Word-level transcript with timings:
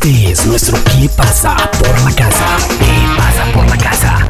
Este 0.00 0.30
es 0.30 0.46
nuestro 0.46 0.78
¿Qué 0.84 1.08
pasa 1.08 1.56
por 1.76 2.00
la 2.04 2.14
casa? 2.14 2.56
¿Qué 2.78 3.16
pasa 3.16 3.52
por 3.52 3.66
la 3.66 3.76
casa? 3.76 4.28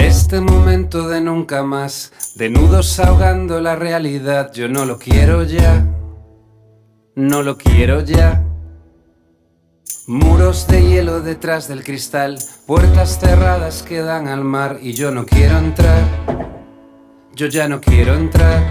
Este 0.00 0.40
momento 0.40 1.06
de 1.06 1.20
nunca 1.20 1.62
más, 1.62 2.10
de 2.34 2.50
nudos 2.50 2.98
ahogando 2.98 3.60
la 3.60 3.76
realidad, 3.76 4.50
yo 4.52 4.68
no 4.68 4.86
lo 4.86 4.98
quiero 4.98 5.44
ya, 5.44 5.86
no 7.14 7.44
lo 7.44 7.56
quiero 7.58 8.00
ya. 8.00 8.42
Muros 10.08 10.66
de 10.66 10.82
hielo 10.82 11.20
detrás 11.20 11.68
del 11.68 11.84
cristal, 11.84 12.36
puertas 12.66 13.20
cerradas 13.20 13.84
que 13.84 14.00
dan 14.00 14.26
al 14.26 14.42
mar 14.42 14.80
y 14.82 14.94
yo 14.94 15.12
no 15.12 15.26
quiero 15.26 15.58
entrar, 15.58 16.02
yo 17.36 17.46
ya 17.46 17.68
no 17.68 17.80
quiero 17.80 18.14
entrar. 18.14 18.64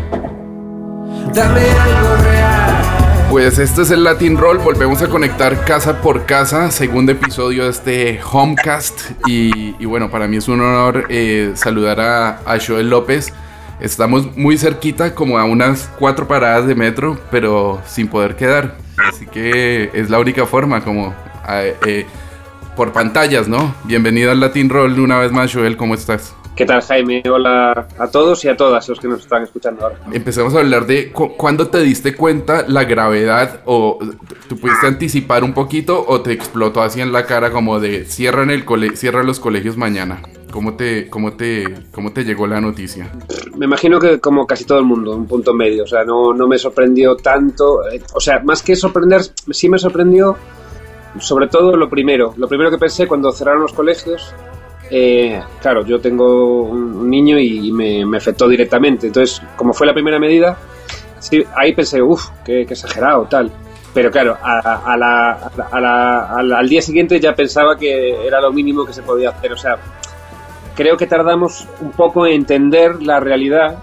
Dame 1.33 1.61
algo 1.61 2.15
real. 2.17 2.88
Pues 3.29 3.59
este 3.59 3.83
es 3.83 3.91
el 3.91 4.03
Latin 4.03 4.37
Roll, 4.37 4.57
volvemos 4.57 5.03
a 5.03 5.07
conectar 5.07 5.63
casa 5.63 6.01
por 6.01 6.25
casa, 6.25 6.71
segundo 6.71 7.11
episodio 7.11 7.65
de 7.65 7.69
este 7.69 8.19
Homecast 8.23 9.11
y, 9.27 9.85
bueno, 9.85 10.09
para 10.09 10.27
mí 10.27 10.37
es 10.37 10.47
un 10.47 10.61
honor 10.61 11.05
eh, 11.09 11.51
saludar 11.53 12.01
a, 12.01 12.57
Joel 12.59 12.89
López. 12.89 13.31
Estamos 13.79 14.35
muy 14.35 14.57
cerquita, 14.57 15.13
como 15.13 15.37
a 15.37 15.43
unas 15.43 15.91
cuatro 15.99 16.27
paradas 16.27 16.65
de 16.65 16.73
metro, 16.73 17.19
pero 17.29 17.79
sin 17.85 18.07
poder 18.07 18.35
quedar. 18.35 18.75
Así 18.97 19.27
que 19.27 19.91
es 19.93 20.09
la 20.09 20.17
única 20.17 20.47
forma, 20.47 20.83
como 20.83 21.13
eh, 21.47 22.07
por 22.75 22.91
pantallas, 22.93 23.47
¿no? 23.47 23.75
Bienvenido 23.83 24.31
al 24.31 24.39
Latin 24.39 24.69
Roll 24.69 24.99
una 24.99 25.19
vez 25.19 25.31
más, 25.31 25.53
Joel, 25.53 25.77
¿cómo 25.77 25.93
estás? 25.93 26.33
¿Qué 26.59 26.65
tal, 26.65 26.81
Jaime? 26.81 27.23
Hola 27.31 27.87
a 27.97 28.11
todos 28.11 28.43
y 28.43 28.49
a 28.49 28.57
todas 28.57 28.89
los 28.89 28.99
que 28.99 29.07
nos 29.07 29.21
están 29.21 29.43
escuchando 29.43 29.81
ahora. 29.83 29.97
Empezamos 30.11 30.53
a 30.55 30.59
hablar 30.59 30.85
de 30.85 31.09
cu 31.09 31.37
cuándo 31.37 31.69
te 31.69 31.79
diste 31.79 32.17
cuenta 32.17 32.65
la 32.67 32.83
gravedad 32.83 33.61
o 33.63 33.97
tú 34.49 34.57
pudiste 34.57 34.85
anticipar 34.85 35.45
un 35.45 35.53
poquito 35.53 36.03
o 36.05 36.19
te 36.19 36.33
explotó 36.33 36.81
así 36.81 36.99
en 36.99 37.13
la 37.13 37.25
cara 37.25 37.51
como 37.51 37.79
de 37.79 38.03
cierran, 38.03 38.49
el 38.49 38.65
cole 38.65 38.97
cierran 38.97 39.25
los 39.25 39.39
colegios 39.39 39.77
mañana. 39.77 40.21
¿Cómo 40.51 40.73
te, 40.73 41.09
cómo, 41.09 41.31
te, 41.31 41.63
¿Cómo 41.93 42.11
te 42.11 42.25
llegó 42.25 42.45
la 42.45 42.59
noticia? 42.59 43.09
Me 43.55 43.65
imagino 43.65 43.97
que 43.97 44.19
como 44.19 44.45
casi 44.45 44.65
todo 44.65 44.79
el 44.79 44.85
mundo, 44.85 45.15
un 45.15 45.27
punto 45.27 45.53
medio. 45.53 45.85
O 45.85 45.87
sea, 45.87 46.03
no, 46.03 46.33
no 46.33 46.45
me 46.45 46.57
sorprendió 46.57 47.15
tanto. 47.15 47.89
Eh, 47.89 48.01
o 48.13 48.19
sea, 48.19 48.41
más 48.43 48.61
que 48.63 48.75
sorprender, 48.75 49.21
sí 49.49 49.69
me 49.69 49.77
sorprendió 49.77 50.35
sobre 51.21 51.47
todo 51.47 51.77
lo 51.77 51.89
primero. 51.89 52.33
Lo 52.35 52.49
primero 52.49 52.69
que 52.69 52.77
pensé 52.77 53.07
cuando 53.07 53.31
cerraron 53.31 53.61
los 53.61 53.71
colegios 53.71 54.33
eh, 54.89 55.41
claro, 55.61 55.85
yo 55.85 55.99
tengo 55.99 56.63
un 56.63 57.09
niño 57.09 57.39
y 57.39 57.71
me, 57.71 58.17
afectó 58.17 58.47
directamente. 58.47 59.07
Entonces, 59.07 59.41
como 59.55 59.73
fue 59.73 59.87
la 59.87 59.93
primera 59.93 60.19
medida, 60.19 60.57
sí, 61.19 61.43
ahí 61.55 61.73
pensé, 61.73 62.01
uff, 62.01 62.29
qué, 62.43 62.61
exagerado, 62.61 63.27
tal. 63.29 63.51
Pero 63.93 64.11
claro, 64.11 64.37
al 64.43 66.69
día 66.69 66.81
siguiente 66.81 67.19
ya 67.19 67.33
pensaba 67.33 67.75
que 67.75 68.25
era 68.25 68.39
lo 68.39 68.51
mínimo 68.51 68.85
que 68.85 68.93
se 68.93 69.01
podía 69.01 69.29
hacer. 69.29 69.53
O 69.53 69.57
sea, 69.57 69.77
creo 70.75 70.95
que 70.95 71.07
tardamos 71.07 71.67
un 71.81 71.91
poco 71.91 72.27
en 72.27 72.33
entender 72.33 73.01
la 73.01 73.19
realidad 73.19 73.79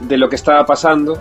de 0.00 0.16
lo 0.16 0.28
que 0.28 0.36
estaba 0.36 0.64
pasando 0.64 1.20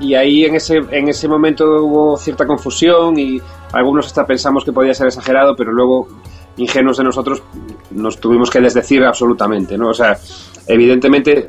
y 0.00 0.14
ahí 0.14 0.44
en 0.44 0.54
ese, 0.54 0.80
en 0.90 1.08
ese 1.08 1.28
momento 1.28 1.84
hubo 1.84 2.16
cierta 2.16 2.46
confusión 2.46 3.18
y 3.18 3.40
algunos 3.72 4.06
hasta 4.06 4.26
pensamos 4.26 4.64
que 4.64 4.72
podía 4.72 4.94
ser 4.94 5.06
exagerado, 5.06 5.54
pero 5.54 5.72
luego 5.72 6.08
ingenuos 6.56 6.96
de 6.96 7.04
nosotros 7.04 7.42
nos 7.94 8.18
tuvimos 8.20 8.50
que 8.50 8.60
desdecir 8.60 9.04
absolutamente, 9.04 9.76
¿no? 9.76 9.88
O 9.88 9.94
sea, 9.94 10.16
evidentemente 10.66 11.46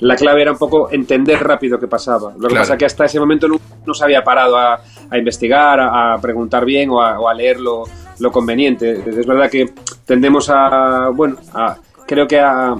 la 0.00 0.16
clave 0.16 0.42
era 0.42 0.52
un 0.52 0.58
poco 0.58 0.90
entender 0.90 1.38
rápido 1.40 1.78
qué 1.78 1.86
pasaba. 1.86 2.32
Lo 2.32 2.48
que 2.48 2.54
claro. 2.54 2.62
pasa 2.62 2.72
es 2.74 2.78
que 2.78 2.84
hasta 2.86 3.04
ese 3.04 3.20
momento 3.20 3.48
no, 3.48 3.56
no 3.86 3.94
se 3.94 4.04
había 4.04 4.22
parado 4.22 4.56
a, 4.56 4.80
a 5.10 5.18
investigar, 5.18 5.80
a, 5.80 6.14
a, 6.14 6.18
preguntar 6.20 6.64
bien 6.64 6.90
o 6.90 7.00
a, 7.00 7.18
o 7.18 7.28
a 7.28 7.34
leer 7.34 7.60
lo, 7.60 7.84
lo, 8.18 8.30
conveniente. 8.30 8.92
Es 8.92 9.26
verdad 9.26 9.50
que 9.50 9.66
tendemos 10.04 10.50
a, 10.50 11.10
bueno, 11.14 11.36
a, 11.54 11.76
creo 12.06 12.26
que 12.26 12.38
a, 12.38 12.74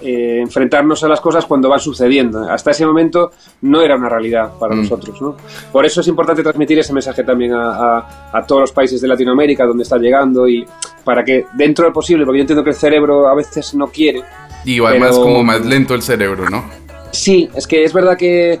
eh, 0.00 0.38
enfrentarnos 0.40 1.02
a 1.04 1.08
las 1.08 1.20
cosas 1.20 1.46
cuando 1.46 1.68
van 1.68 1.80
sucediendo. 1.80 2.48
Hasta 2.48 2.70
ese 2.70 2.86
momento 2.86 3.30
no 3.62 3.80
era 3.82 3.96
una 3.96 4.08
realidad 4.08 4.52
para 4.58 4.74
mm. 4.74 4.78
nosotros. 4.78 5.20
¿no? 5.20 5.36
Por 5.72 5.84
eso 5.84 6.00
es 6.00 6.08
importante 6.08 6.42
transmitir 6.42 6.78
ese 6.78 6.92
mensaje 6.92 7.24
también 7.24 7.52
a, 7.52 7.70
a, 7.70 8.30
a, 8.32 8.46
todos 8.46 8.62
los 8.62 8.72
países 8.72 9.00
de 9.00 9.08
Latinoamérica 9.08 9.64
donde 9.64 9.82
está 9.82 9.98
llegando 9.98 10.48
y 10.48 10.66
para 11.04 11.24
que 11.24 11.46
dentro 11.54 11.84
de 11.84 11.90
lo 11.90 11.94
posible, 11.94 12.24
porque 12.24 12.38
yo 12.38 12.42
entiendo 12.42 12.64
que 12.64 12.70
el 12.70 12.76
cerebro 12.76 13.28
a 13.28 13.34
veces 13.34 13.74
no 13.74 13.86
quiere. 13.88 14.22
Y 14.64 14.78
va 14.78 14.90
pero... 14.90 15.00
más 15.00 15.18
como 15.18 15.42
más 15.42 15.64
lento 15.64 15.94
el 15.94 16.02
cerebro, 16.02 16.48
¿no? 16.50 16.64
Sí, 17.10 17.48
es 17.54 17.66
que 17.66 17.84
es 17.84 17.92
verdad 17.92 18.16
que 18.16 18.60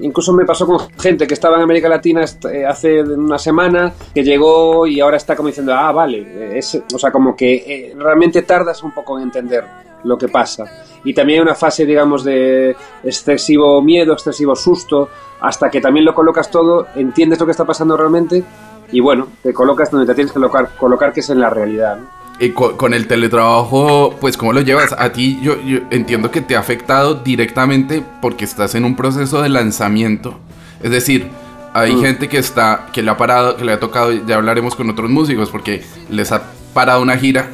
incluso 0.00 0.32
me 0.32 0.44
pasó 0.44 0.66
con 0.66 0.78
gente 0.98 1.26
que 1.26 1.34
estaba 1.34 1.56
en 1.56 1.62
América 1.62 1.88
Latina 1.88 2.24
eh, 2.50 2.64
hace 2.66 3.02
una 3.02 3.38
semana, 3.38 3.92
que 4.14 4.22
llegó 4.22 4.86
y 4.86 5.00
ahora 5.00 5.16
está 5.16 5.36
como 5.36 5.48
diciendo, 5.48 5.74
ah, 5.74 5.92
vale, 5.92 6.58
es, 6.58 6.80
o 6.94 6.98
sea, 6.98 7.10
como 7.10 7.36
que 7.36 7.54
eh, 7.54 7.94
realmente 7.96 8.42
tardas 8.42 8.82
un 8.82 8.92
poco 8.92 9.18
en 9.18 9.24
entender 9.24 9.64
lo 10.04 10.16
que 10.16 10.28
pasa. 10.28 10.64
Y 11.04 11.14
también 11.14 11.40
hay 11.40 11.42
una 11.42 11.54
fase, 11.54 11.86
digamos, 11.86 12.24
de 12.24 12.76
excesivo 13.02 13.82
miedo, 13.82 14.12
excesivo 14.12 14.54
susto, 14.54 15.08
hasta 15.40 15.70
que 15.70 15.80
también 15.80 16.04
lo 16.04 16.14
colocas 16.14 16.50
todo, 16.50 16.86
entiendes 16.96 17.38
lo 17.40 17.46
que 17.46 17.52
está 17.52 17.64
pasando 17.64 17.96
realmente 17.96 18.44
y 18.90 19.00
bueno, 19.00 19.28
te 19.42 19.52
colocas 19.52 19.90
donde 19.90 20.06
te 20.06 20.14
tienes 20.14 20.32
que 20.32 20.40
colocar, 20.40 20.70
colocar 20.76 21.12
que 21.12 21.20
es 21.20 21.30
en 21.30 21.40
la 21.40 21.50
realidad. 21.50 21.98
Y 22.40 22.50
con, 22.50 22.76
con, 22.76 22.94
el 22.94 23.08
teletrabajo, 23.08 24.16
pues, 24.20 24.36
¿cómo 24.36 24.52
lo 24.52 24.60
llevas? 24.60 24.94
A 24.96 25.10
ti, 25.10 25.40
yo, 25.42 25.60
yo, 25.62 25.80
entiendo 25.90 26.30
que 26.30 26.40
te 26.40 26.54
ha 26.54 26.60
afectado 26.60 27.14
directamente 27.14 28.02
porque 28.22 28.44
estás 28.44 28.76
en 28.76 28.84
un 28.84 28.94
proceso 28.94 29.42
de 29.42 29.48
lanzamiento. 29.48 30.38
Es 30.80 30.92
decir, 30.92 31.28
hay 31.74 31.96
mm. 31.96 32.00
gente 32.00 32.28
que 32.28 32.38
está, 32.38 32.86
que 32.92 33.02
le 33.02 33.10
ha 33.10 33.16
parado, 33.16 33.56
que 33.56 33.64
le 33.64 33.72
ha 33.72 33.80
tocado, 33.80 34.12
ya 34.12 34.36
hablaremos 34.36 34.76
con 34.76 34.88
otros 34.88 35.10
músicos, 35.10 35.50
porque 35.50 35.82
les 36.10 36.30
ha 36.30 36.44
parado 36.74 37.02
una 37.02 37.16
gira. 37.16 37.50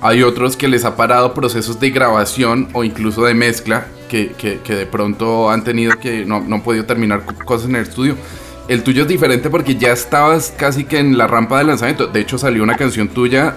Hay 0.00 0.22
otros 0.22 0.56
que 0.56 0.68
les 0.68 0.86
ha 0.86 0.96
parado 0.96 1.34
procesos 1.34 1.78
de 1.78 1.90
grabación 1.90 2.68
o 2.72 2.82
incluso 2.82 3.24
de 3.24 3.34
mezcla, 3.34 3.86
que, 4.08 4.28
que, 4.32 4.60
que 4.60 4.74
de 4.74 4.86
pronto 4.86 5.50
han 5.50 5.64
tenido 5.64 5.98
que, 5.98 6.24
no, 6.24 6.40
no 6.40 6.56
han 6.56 6.62
podido 6.62 6.86
terminar 6.86 7.24
cosas 7.44 7.68
en 7.68 7.76
el 7.76 7.82
estudio. 7.82 8.16
El 8.68 8.82
tuyo 8.82 9.02
es 9.02 9.08
diferente 9.08 9.50
porque 9.50 9.76
ya 9.76 9.92
estabas 9.92 10.54
casi 10.56 10.84
que 10.84 10.98
en 10.98 11.18
la 11.18 11.26
rampa 11.26 11.58
de 11.58 11.64
lanzamiento. 11.64 12.06
De 12.06 12.20
hecho, 12.20 12.38
salió 12.38 12.62
una 12.62 12.76
canción 12.76 13.08
tuya 13.08 13.54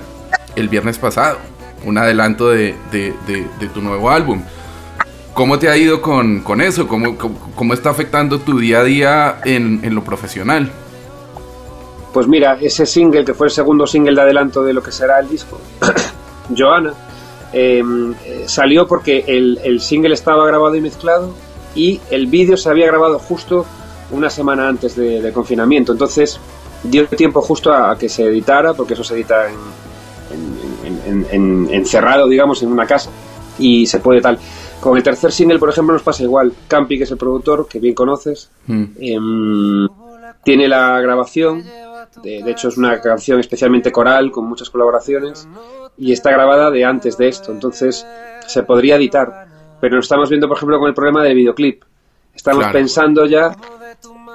el 0.58 0.70
viernes 0.70 0.98
pasado, 0.98 1.38
un 1.86 1.98
adelanto 1.98 2.50
de, 2.50 2.76
tu 3.74 3.82
nuevo 3.82 4.10
álbum. 4.10 4.42
¿Cómo 5.34 5.60
te 5.60 5.70
ha 5.70 5.78
ido 5.78 6.02
con, 6.02 6.62
eso? 6.62 6.88
¿Cómo, 6.88 7.16
¿Cómo, 7.16 7.52
¿Cómo, 7.56 7.74
está 7.76 7.92
afectando 7.92 8.40
tu 8.40 8.58
día 8.58 8.80
a 8.80 8.84
día 8.84 9.40
en, 9.46 9.94
lo 9.94 10.04
profesional? 10.04 10.72
Pues 12.12 12.28
mira, 12.28 12.58
ese 12.60 12.88
single, 12.88 13.24
que 13.24 13.36
fue 13.36 13.48
el 13.48 13.52
segundo 13.52 13.86
single 13.86 14.16
de 14.16 14.22
adelanto 14.22 14.64
de 14.64 14.74
lo 14.74 14.82
que 14.82 14.92
será 14.92 15.20
el 15.20 15.30
disco, 15.30 15.60
Joana, 16.58 16.94
eh, 17.54 17.84
salió 18.48 18.88
porque 18.88 19.24
el, 19.28 19.80
single 19.80 20.16
estaba 20.16 20.46
grabado 20.48 20.76
y 20.76 20.82
mezclado 20.82 21.36
y 21.76 22.02
el 22.10 22.26
vídeo 22.26 22.58
se 22.58 22.70
había 22.70 22.88
grabado 22.88 23.20
justo 23.20 23.68
una 24.10 24.32
semana 24.32 24.68
antes 24.68 24.96
de, 24.96 25.22
de 25.22 25.32
confinamiento. 25.32 25.92
Entonces 25.92 26.40
dio 26.82 27.06
tiempo 27.06 27.42
justo 27.42 27.72
a, 27.72 27.92
a, 27.92 27.98
que 27.98 28.10
se 28.10 28.24
editara, 28.24 28.74
porque 28.74 28.96
eso 28.96 29.04
se 29.04 29.14
edita 29.14 29.48
en, 29.50 29.58
en, 31.08 31.26
en, 31.32 31.68
en, 31.68 31.74
encerrado, 31.74 32.28
digamos, 32.28 32.62
en 32.64 32.72
una 32.72 32.86
casa 32.86 33.10
y 33.60 33.86
se 33.86 34.00
puede 34.00 34.22
tal. 34.22 34.38
Con 34.80 34.98
el 34.98 35.04
tercer 35.04 35.32
single, 35.32 35.60
por 35.60 35.70
ejemplo, 35.70 35.94
nos 35.94 36.04
pasa 36.04 36.24
igual. 36.24 36.54
Campi, 36.68 36.98
que 36.98 37.04
es 37.06 37.12
el 37.12 37.18
productor, 37.18 37.68
que 37.68 37.80
bien 37.80 37.96
conoces, 37.96 38.50
mm. 38.68 38.84
eh, 39.00 39.88
tiene 40.44 40.68
la 40.68 41.02
grabación. 41.02 41.64
De, 42.22 42.42
de, 42.44 42.52
hecho, 42.52 42.70
es 42.70 42.78
una 42.78 43.00
canción 43.02 43.40
especialmente 43.40 43.92
coral, 43.92 44.32
con 44.32 44.46
muchas 44.46 44.70
colaboraciones, 44.70 45.48
y 45.98 46.12
está 46.12 46.32
grabada 46.32 46.72
de 46.72 46.86
antes 46.86 47.18
de 47.18 47.28
esto. 47.28 47.52
Entonces, 47.52 48.06
se 48.48 48.64
podría 48.64 48.96
editar. 48.96 49.48
Pero 49.82 49.96
lo 49.96 50.02
estamos 50.02 50.30
viendo, 50.30 50.48
por 50.48 50.58
ejemplo, 50.58 50.80
con 50.80 50.88
el 50.88 50.94
problema 50.96 51.24
del 51.24 51.36
videoclip. 51.36 51.84
Estamos 52.34 52.64
claro. 52.64 52.74
pensando 52.74 53.26
ya 53.26 53.56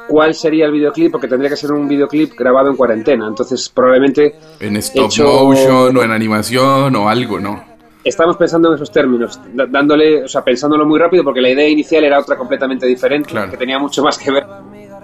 cuál 0.09 0.35
sería 0.35 0.67
el 0.67 0.73
videoclip, 0.73 1.13
porque 1.13 1.29
tendría 1.29 1.51
que 1.51 1.57
ser 1.57 1.73
un 1.73 1.89
videoclip 1.89 2.35
grabado 2.35 2.71
en 2.71 2.77
cuarentena. 2.77 3.27
Entonces, 3.27 3.69
probablemente. 3.69 4.35
En 4.61 4.77
stop 4.77 5.07
hecho... 5.07 5.25
motion 5.25 5.97
o 5.97 6.03
en 6.03 6.11
animación 6.11 6.95
o 6.97 7.09
algo, 7.09 7.39
¿no? 7.41 7.73
Estamos 8.05 8.37
pensando 8.37 8.69
en 8.69 8.75
esos 8.75 8.91
términos, 8.91 9.39
dándole, 9.69 10.25
o 10.25 10.29
sea, 10.29 10.43
pensándolo 10.43 10.85
muy 10.85 10.99
rápido, 10.99 11.23
porque 11.23 11.41
la 11.41 11.51
idea 11.51 11.69
inicial 11.69 12.03
era 12.03 12.19
otra 12.19 12.37
completamente 12.37 12.85
diferente, 12.85 13.31
claro. 13.31 13.53
que 13.53 13.57
tenía 13.57 13.79
mucho 13.79 14.03
más 14.03 14.19
que 14.19 14.33
ver 14.33 14.45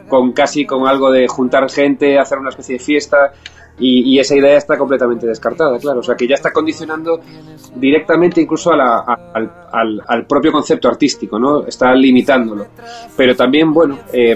con 0.08 0.32
casi 0.32 0.66
con 0.66 0.86
algo 0.86 1.10
de 1.10 1.28
juntar 1.28 1.70
gente, 1.70 2.18
hacer 2.18 2.38
una 2.38 2.50
especie 2.50 2.78
de 2.78 2.84
fiesta, 2.84 3.32
y, 3.80 4.14
y, 4.14 4.18
esa 4.18 4.34
idea 4.34 4.56
está 4.56 4.76
completamente 4.76 5.26
descartada, 5.26 5.78
claro. 5.78 6.00
O 6.00 6.02
sea, 6.02 6.16
que 6.16 6.26
ya 6.26 6.34
está 6.34 6.52
condicionando 6.52 7.20
directamente 7.76 8.40
incluso 8.40 8.72
a 8.72 8.76
la, 8.76 8.98
al, 9.70 10.02
al, 10.04 10.26
propio 10.26 10.50
concepto 10.50 10.88
artístico, 10.88 11.38
¿no? 11.38 11.64
Está 11.64 11.94
limitándolo. 11.94 12.66
Pero 13.16 13.36
también, 13.36 13.72
bueno, 13.72 13.98
eh, 14.12 14.34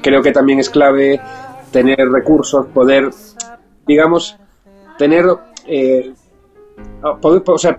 creo 0.00 0.22
que 0.22 0.30
también 0.30 0.60
es 0.60 0.70
clave 0.70 1.20
tener 1.72 1.98
recursos, 2.08 2.66
poder, 2.66 3.10
digamos, 3.86 4.36
tener... 4.98 5.24
Eh, 5.66 6.12
o 7.02 7.58
sea, 7.58 7.76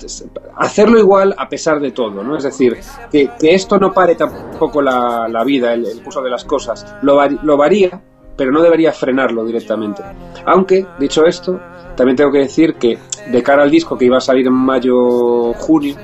hacerlo 0.56 1.00
igual 1.00 1.36
a 1.38 1.48
pesar 1.50 1.80
de 1.80 1.92
todo, 1.92 2.24
¿no? 2.24 2.38
Es 2.38 2.44
decir, 2.44 2.78
que, 3.12 3.30
esto 3.42 3.78
no 3.78 3.92
pare 3.92 4.16
tampoco 4.16 4.82
la, 4.82 5.44
vida, 5.46 5.74
el, 5.74 5.86
el, 5.86 6.02
curso 6.02 6.22
de 6.22 6.30
las 6.30 6.44
cosas. 6.46 6.96
Lo, 7.02 7.20
lo 7.44 7.58
varía, 7.58 8.02
pero 8.36 8.52
no 8.52 8.62
debería 8.62 8.92
frenarlo 8.92 9.44
directamente. 9.46 10.04
Aunque, 10.46 10.86
dicho 11.00 11.26
esto, 11.26 11.60
también 11.96 12.16
tengo 12.16 12.32
que 12.32 12.40
decir 12.40 12.76
que 12.76 12.98
de 13.32 13.44
cara 13.44 13.64
al 13.64 13.72
disco 13.72 13.98
que 13.98 14.06
iba 14.06 14.18
a 14.18 14.22
salir 14.22 14.48
en 14.48 14.54
mayo, 14.54 15.54
junio, 15.54 15.96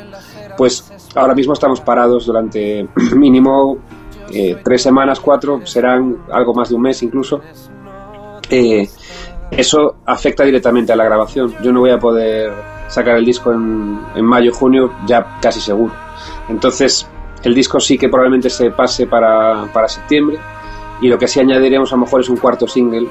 pues 0.58 0.92
ahora 1.16 1.36
mismo 1.36 1.54
estamos 1.54 1.82
parados 1.82 2.26
durante 2.26 2.88
mínimo 3.16 3.78
eh, 4.32 4.58
tres 4.64 4.82
semanas, 4.82 5.20
cuatro, 5.20 5.66
serán 5.66 6.26
algo 6.32 6.54
más 6.54 6.70
de 6.70 6.76
un 6.76 6.82
mes 6.82 7.02
incluso. 7.04 7.42
Eh, 8.50 8.88
eso 9.52 9.98
afecta 10.06 10.44
directamente 10.44 10.92
a 10.92 10.96
la 10.96 11.06
grabación. 11.06 11.54
Yo 11.62 11.72
no 11.72 11.82
voy 11.82 11.92
a 11.92 12.00
poder 12.00 12.52
sacar 12.94 13.18
el 13.18 13.26
disco 13.26 13.52
en, 13.52 14.00
en 14.14 14.24
mayo, 14.24 14.54
junio, 14.54 14.94
ya 15.08 15.40
casi 15.42 15.60
seguro. 15.60 15.94
Entonces, 16.48 17.08
el 17.42 17.56
disco 17.56 17.80
sí 17.80 17.98
que 17.98 18.08
probablemente 18.08 18.50
se 18.50 18.70
pase 18.70 19.08
para, 19.08 19.66
para 19.74 19.88
septiembre 19.88 20.38
y 21.02 21.08
lo 21.08 21.18
que 21.18 21.28
sí 21.28 21.40
añadiremos 21.40 21.92
a 21.92 21.96
lo 21.96 22.02
mejor 22.02 22.22
es 22.22 22.30
un 22.30 22.38
cuarto 22.38 22.68
single 22.68 23.10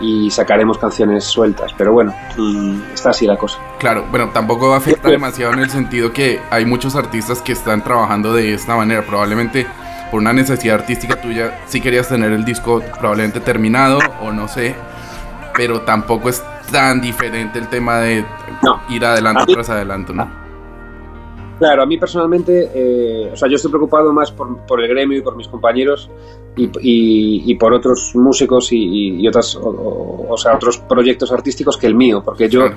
y 0.00 0.30
sacaremos 0.30 0.78
canciones 0.78 1.24
sueltas. 1.24 1.74
Pero 1.76 1.92
bueno, 1.92 2.14
mm, 2.36 2.92
está 2.94 3.10
así 3.10 3.26
la 3.26 3.36
cosa. 3.36 3.58
Claro, 3.78 4.04
bueno, 4.10 4.30
tampoco 4.32 4.72
afecta 4.72 5.10
demasiado 5.10 5.52
en 5.54 5.58
el 5.58 5.70
sentido 5.70 6.12
que 6.12 6.40
hay 6.50 6.64
muchos 6.64 6.94
artistas 6.94 7.42
que 7.42 7.52
están 7.52 7.82
trabajando 7.82 8.32
de 8.32 8.54
esta 8.54 8.76
manera. 8.76 9.02
Probablemente 9.04 9.66
por 10.10 10.20
una 10.20 10.32
necesidad 10.32 10.76
artística 10.76 11.20
tuya 11.20 11.58
sí 11.66 11.80
querías 11.80 12.08
tener 12.08 12.30
el 12.30 12.44
disco 12.44 12.80
probablemente 13.00 13.40
terminado 13.40 13.98
o 14.22 14.30
no 14.30 14.46
sé, 14.46 14.76
pero 15.56 15.80
tampoco 15.80 16.28
es 16.28 16.44
tan 16.66 17.00
diferente 17.00 17.58
el 17.58 17.68
tema 17.68 18.00
de 18.00 18.24
ir 18.90 19.04
adelante 19.04 19.52
tras 19.52 19.70
adelante, 19.70 20.12
¿no? 20.12 20.46
Claro, 21.58 21.82
a 21.82 21.86
mí 21.86 21.96
personalmente, 21.96 22.70
eh, 22.74 23.30
o 23.32 23.36
sea, 23.36 23.48
yo 23.48 23.56
estoy 23.56 23.70
preocupado 23.70 24.12
más 24.12 24.30
por, 24.30 24.82
el 24.82 24.88
gremio 24.88 25.18
y 25.18 25.22
por 25.22 25.36
mis 25.36 25.48
compañeros 25.48 26.10
y, 26.54 27.54
por 27.54 27.72
otros 27.72 28.12
músicos 28.14 28.68
y, 28.72 29.26
otras, 29.26 29.58
o, 29.58 30.34
sea, 30.36 30.54
otros 30.54 30.78
proyectos 30.78 31.32
artísticos 31.32 31.78
que 31.78 31.86
el 31.86 31.94
mío, 31.94 32.22
porque 32.22 32.48
yo, 32.48 32.68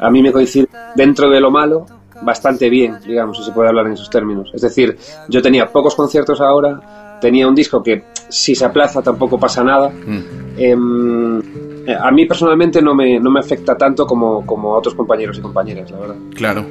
a 0.00 0.10
mí 0.10 0.22
me 0.22 0.32
coincide 0.32 0.68
dentro 0.94 1.30
de 1.30 1.40
lo 1.40 1.50
malo 1.50 1.86
bastante 2.22 2.68
bien, 2.68 2.98
digamos, 3.06 3.38
si 3.38 3.44
se 3.44 3.52
puede 3.52 3.68
hablar 3.68 3.86
en 3.86 3.92
esos 3.92 4.10
términos. 4.10 4.50
Es 4.54 4.60
decir, 4.60 4.98
yo 5.28 5.40
tenía 5.40 5.66
pocos 5.66 5.94
conciertos 5.94 6.40
ahora, 6.40 7.18
tenía 7.20 7.48
un 7.48 7.54
disco 7.54 7.82
que 7.82 8.04
si 8.28 8.54
se 8.54 8.64
aplaza 8.66 9.02
tampoco 9.02 9.38
pasa 9.38 9.64
nada. 9.64 9.88
Mm. 9.88 10.22
Em, 10.58 11.75
a 11.94 12.10
mí 12.10 12.26
personalmente 12.26 12.82
no 12.82 12.94
me, 12.94 13.20
no 13.20 13.30
me 13.30 13.40
afecta 13.40 13.76
tanto 13.76 14.06
como, 14.06 14.44
como 14.44 14.74
a 14.74 14.78
otros 14.78 14.94
compañeros 14.94 15.38
y 15.38 15.40
compañeras, 15.40 15.90
la 15.90 15.98
verdad. 15.98 16.16
Claro. 16.34 16.66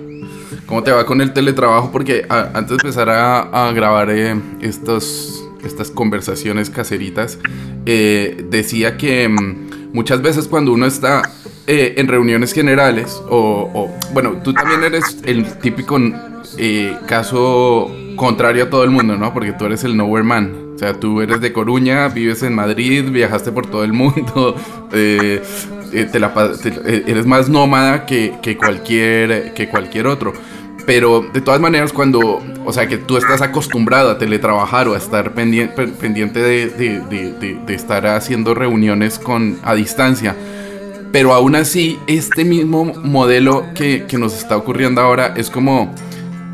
¿Cómo 0.66 0.84
te 0.84 0.92
va 0.92 1.06
con 1.06 1.22
el 1.22 1.34
teletrabajo? 1.34 1.92
Porque 1.92 2.26
antes 2.30 2.70
de 2.70 2.76
empezar 2.76 3.10
a, 3.10 3.72
grabar 3.74 4.10
eh, 4.10 4.36
estas 4.62 5.92
conversaciones 5.94 6.70
caseritas, 6.70 7.40
eh, 7.86 8.46
decía 8.50 8.98
que 8.98 9.28
mm, 9.30 9.94
muchas 9.94 10.22
veces 10.22 10.48
cuando 10.48 10.74
uno 10.74 10.86
está 10.86 11.22
eh, 11.68 11.96
en 11.98 12.08
reuniones 12.08 12.54
generales, 12.54 13.22
o, 13.30 13.90
bueno, 14.14 14.42
tú 14.44 14.54
también 14.54 14.84
eres 14.84 15.20
el 15.26 15.46
típico 15.60 16.00
caso 17.08 17.92
contrario 18.16 18.66
a 18.66 18.70
todo 18.70 18.84
el 18.84 18.92
mundo, 18.92 19.18
¿no? 19.18 19.34
Porque 19.34 19.54
tú 19.54 19.66
eres 19.66 19.84
el 19.84 19.98
nowhere 19.98 20.24
man. 20.24 20.65
O 20.76 20.78
sea, 20.78 20.94
tú 20.94 21.22
eres 21.22 21.40
de 21.40 21.54
Coruña, 21.54 22.10
vives 22.10 22.44
en 22.44 22.54
Madrid, 22.54 23.06
viajaste 23.10 23.52
por 23.52 23.66
todo 23.66 23.86
el 23.86 23.94
mundo, 23.94 24.56
te 24.92 25.42
eres 25.92 27.26
más 27.26 27.48
nómada 27.48 28.06
que, 28.06 28.34
que, 28.42 28.58
cualquier, 28.58 29.54
que 29.54 29.70
cualquier 29.70 30.08
otro. 30.08 30.34
Pero 30.86 31.26
de 31.34 31.42
todas 31.42 31.62
maneras, 31.62 31.94
cuando, 31.94 32.44
o 32.66 32.74
sea, 32.74 32.88
que 32.88 32.98
tú 32.98 33.18
estás 33.18 33.42
acostumbrado 33.42 34.12
a 34.12 34.18
teletrabajar 34.18 34.88
o 34.88 34.94
a 34.94 34.98
estar 34.98 35.34
pendiente, 35.34 35.88
pendiente 35.88 36.42
de, 36.42 36.70
de, 36.70 37.58
de, 37.66 37.74
estar 37.74 38.06
haciendo 38.06 38.54
reuniones 38.54 39.18
con, 39.18 39.58
a 39.64 39.74
distancia, 39.74 40.36
pero 41.12 41.34
aún 41.34 41.56
así, 41.56 41.98
este 42.06 42.44
mismo 42.44 42.86
modelo 42.86 43.66
que, 43.74 44.06
que 44.08 44.18
nos 44.18 44.38
está 44.38 44.58
ocurriendo 44.58 45.02
ahora 45.02 45.34
es 45.38 45.50
como 45.50 45.96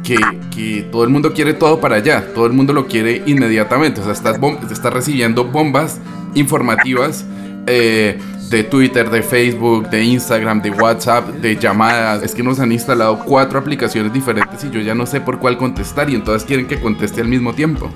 que, 0.04 0.18
que, 0.54 0.88
todo 0.92 1.04
el 1.04 1.10
mundo 1.10 1.34
quiere 1.34 1.54
todo 1.54 1.80
para 1.80 1.98
allá, 1.98 2.34
todo 2.34 2.46
el 2.46 2.54
mundo 2.54 2.74
lo 2.74 2.88
quiere 2.88 3.24
inmediatamente, 3.26 4.02
o 4.02 4.04
sea, 4.04 4.14
estás, 4.14 4.40
estás 4.72 4.94
recibiendo 4.94 5.46
bombas 5.46 6.00
informativas. 6.36 7.26
Eh, 7.68 8.18
de 8.52 8.66
Twitter, 8.66 9.10
de 9.10 9.24
Facebook, 9.24 9.90
de 9.90 10.04
Instagram, 10.04 10.62
de 10.62 10.72
WhatsApp, 10.72 11.26
de 11.30 11.56
llamadas. 11.56 12.22
Es 12.22 12.36
que 12.36 12.44
nos 12.44 12.60
han 12.60 12.72
instalado 12.72 13.20
cuatro 13.26 13.58
aplicaciones 13.58 14.12
diferentes 14.14 14.64
y 14.64 14.70
yo 14.70 14.82
ya 14.82 14.94
no 14.94 15.06
sé 15.06 15.22
por 15.22 15.40
cuál 15.40 15.58
contestar 15.58 16.10
y 16.10 16.16
entonces 16.16 16.46
quieren 16.46 16.68
que 16.68 16.80
conteste 16.80 17.22
al 17.22 17.30
mismo 17.30 17.54
tiempo. 17.54 17.90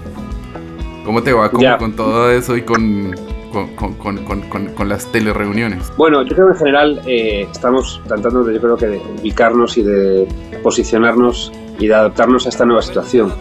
¿Cómo 1.04 1.22
te 1.22 1.34
va 1.34 1.52
con, 1.52 1.94
todo 1.94 2.32
eso 2.32 2.58
y 2.58 2.64
con, 2.64 3.14
con, 3.52 4.90
las 4.90 5.12
telereuniones? 5.12 5.92
Bueno, 5.98 6.24
yo 6.24 6.34
creo 6.34 6.48
que 6.48 6.54
en 6.54 6.58
general 6.58 7.02
eh, 7.06 7.48
estamos 7.52 8.02
tratando 8.08 8.44
de, 8.44 8.56
yo 8.56 8.62
creo 8.62 8.78
que 8.78 8.88
de 8.88 9.02
ubicarnos 9.20 9.78
y 9.78 9.84
de 9.84 10.28
posicionarnos 10.64 11.52
y 11.80 11.88
de 11.88 11.94
adaptarnos 11.94 12.46
a 12.46 12.50
esta 12.50 12.66
nueva 12.66 12.82
situación. 12.82 13.34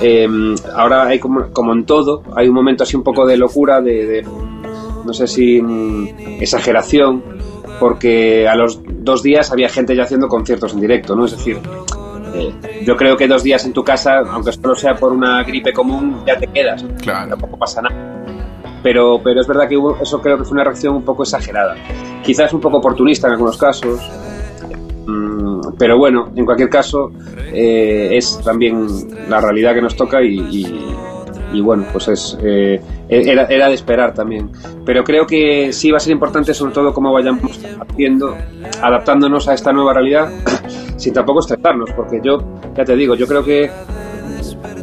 Em, 0.00 0.54
ahora 0.74 1.06
hay 1.06 1.18
como, 1.18 1.50
como, 1.52 1.72
en 1.72 1.84
todo, 1.84 2.22
hay 2.34 2.48
un 2.48 2.54
momento 2.54 2.84
así 2.84 2.96
un 2.96 3.02
poco 3.02 3.26
de 3.26 3.36
locura, 3.36 3.80
de 3.80 4.26
no 5.04 5.12
sé 5.12 5.26
si 5.26 5.60
exageración, 6.40 7.22
porque 7.78 8.48
a 8.48 8.54
los 8.54 8.80
dos 8.84 9.22
días 9.22 9.52
había 9.52 9.68
gente 9.68 9.94
ya 9.94 10.04
haciendo 10.04 10.28
conciertos 10.28 10.72
en 10.74 10.80
directo, 10.80 11.14
¿no? 11.14 11.26
Es 11.26 11.32
decir, 11.32 11.58
eh, 12.34 12.82
yo 12.84 12.96
creo 12.96 13.16
que 13.16 13.28
dos 13.28 13.42
días 13.42 13.64
en 13.64 13.72
tu 13.72 13.84
casa, 13.84 14.18
aunque 14.30 14.52
solo 14.52 14.74
sea 14.74 14.94
por 14.94 15.12
una 15.12 15.42
gripe 15.44 15.72
común, 15.72 16.22
ya 16.26 16.36
te 16.38 16.46
quedas. 16.46 16.84
Claro. 17.02 17.30
Tampoco 17.30 17.58
pasa 17.58 17.82
nada. 17.82 17.94
Pero, 18.82 19.20
pero 19.22 19.40
es 19.40 19.46
verdad 19.46 19.68
que 19.68 19.78
eso 20.02 20.20
creo 20.20 20.38
que 20.38 20.44
fue 20.44 20.54
una 20.54 20.64
reacción 20.64 20.94
un 20.94 21.04
poco 21.04 21.22
exagerada. 21.22 21.74
Quizás 22.22 22.52
un 22.52 22.60
poco 22.60 22.78
oportunista 22.78 23.28
en 23.28 23.34
algunos 23.34 23.56
casos. 23.56 24.00
Mm, 25.06 25.60
pero 25.78 25.98
bueno, 25.98 26.30
en 26.34 26.44
cualquier 26.44 26.68
caso, 26.68 27.12
eh, 27.52 28.10
es 28.12 28.40
también 28.44 28.86
la 29.28 29.40
realidad 29.40 29.74
que 29.74 29.82
nos 29.82 29.96
toca 29.96 30.22
y 30.22 30.38
y 31.54 31.60
bueno, 31.60 31.86
pues 31.92 32.08
es 32.08 32.36
eh, 32.42 32.80
era, 33.08 33.44
era, 33.44 33.68
de 33.68 33.74
esperar 33.74 34.12
también. 34.12 34.50
Pero 34.84 35.04
creo 35.04 35.26
que 35.26 35.72
sí 35.72 35.90
va 35.90 35.98
a 35.98 36.00
ser 36.00 36.12
importante 36.12 36.52
sobre 36.52 36.74
todo 36.74 36.92
cómo 36.92 37.12
vayamos 37.12 37.60
haciendo, 37.80 38.36
adaptándonos 38.82 39.48
a 39.48 39.54
esta 39.54 39.72
nueva 39.72 39.94
realidad 39.94 40.30
sin 40.96 41.14
tampoco 41.14 41.40
estresarnos, 41.40 41.90
porque 41.92 42.20
yo, 42.22 42.38
ya 42.76 42.84
te 42.84 42.96
digo, 42.96 43.14
yo 43.14 43.26
creo 43.26 43.44
que 43.44 43.70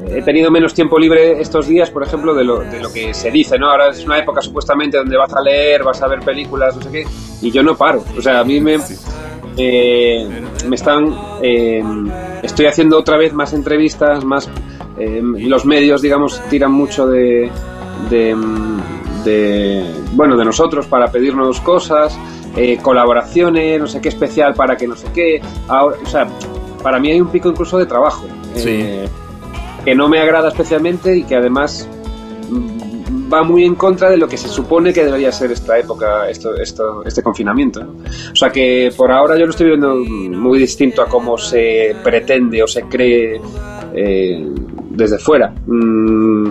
he 0.08 0.22
tenido 0.24 0.50
menos 0.50 0.74
tiempo 0.74 0.98
libre 0.98 1.42
estos 1.42 1.68
días, 1.68 1.90
por 1.90 2.04
ejemplo, 2.04 2.34
de 2.34 2.44
lo, 2.44 2.60
de 2.60 2.80
lo 2.80 2.92
que 2.92 3.14
se 3.14 3.32
dice, 3.32 3.60
¿no? 3.60 3.70
Ahora 3.70 3.90
es 3.90 4.06
una 4.06 4.18
época 4.18 4.42
supuestamente 4.42 4.98
donde 4.98 5.18
vas 5.18 5.34
a 5.34 5.42
leer, 5.42 5.84
vas 5.84 6.02
a 6.02 6.08
ver 6.08 6.20
películas, 6.20 6.76
no 6.76 6.82
sé 6.82 6.92
qué, 6.92 7.06
y 7.42 7.52
yo 7.52 7.64
no 7.64 7.76
paro. 7.76 8.04
O 8.18 8.22
sea, 8.22 8.40
a 8.40 8.44
mí 8.44 8.60
me, 8.62 8.78
eh, 9.58 10.28
me 10.68 10.76
están... 10.76 11.16
Eh, 11.42 11.84
estoy 12.44 12.66
haciendo 12.66 12.98
otra 12.98 13.18
vez 13.18 13.34
más 13.34 13.54
entrevistas, 13.54 14.24
más 14.24 14.50
eh, 14.98 15.22
los 15.24 15.66
medios, 15.66 16.02
digamos, 16.02 16.42
tiran 16.50 16.72
mucho 16.72 17.08
de, 17.08 17.50
de, 18.10 19.86
bueno, 20.14 20.38
de 20.38 20.46
nosotros 20.46 20.88
para 20.88 21.12
pedirnos 21.12 21.60
cosas, 21.62 22.18
eh, 22.56 22.78
colaboraciones, 22.82 23.80
no 23.80 23.88
sé 23.88 24.02
qué 24.02 24.10
especial 24.10 24.54
para 24.54 24.76
que 24.78 24.88
no 24.88 24.96
sé 24.96 25.08
qué. 25.14 25.42
o 25.70 26.06
sea, 26.06 26.28
para 26.84 27.00
mí 27.00 27.12
hay 27.12 27.22
un 27.22 27.30
pico 27.30 27.50
incluso 27.50 27.78
de 27.78 27.86
trabajo. 27.86 28.26
Que 29.86 29.96
no 29.96 30.08
me 30.08 30.20
agrada 30.20 30.50
especialmente 30.50 31.18
y 31.18 31.24
que 31.24 31.36
además 31.36 31.88
va 33.32 33.44
muy 33.44 33.66
en 33.66 33.76
contra 33.76 34.10
de 34.10 34.18
lo 34.18 34.28
que 34.28 34.38
se 34.38 34.48
supone 34.48 34.94
que 34.94 35.06
debería 35.06 35.32
ser 35.32 35.52
esta 35.52 35.78
época, 35.78 36.30
esto, 36.30 36.56
esto, 36.56 37.04
este 37.06 37.22
confinamiento. 37.22 37.82
O 38.32 38.36
sea 38.36 38.50
que 38.50 38.92
por 38.96 39.12
ahora 39.12 39.38
yo 39.38 39.46
lo 39.46 39.52
estoy 39.52 39.68
viendo 39.68 39.96
muy 39.96 40.60
distinto 40.60 41.02
a 41.02 41.08
cómo 41.08 41.38
se 41.38 41.96
pretende 42.04 42.62
o 42.64 42.68
se 42.68 42.84
cree 42.84 43.42
eh, 43.94 44.46
desde 44.90 45.18
fuera. 45.18 45.54
Mm, 45.66 46.50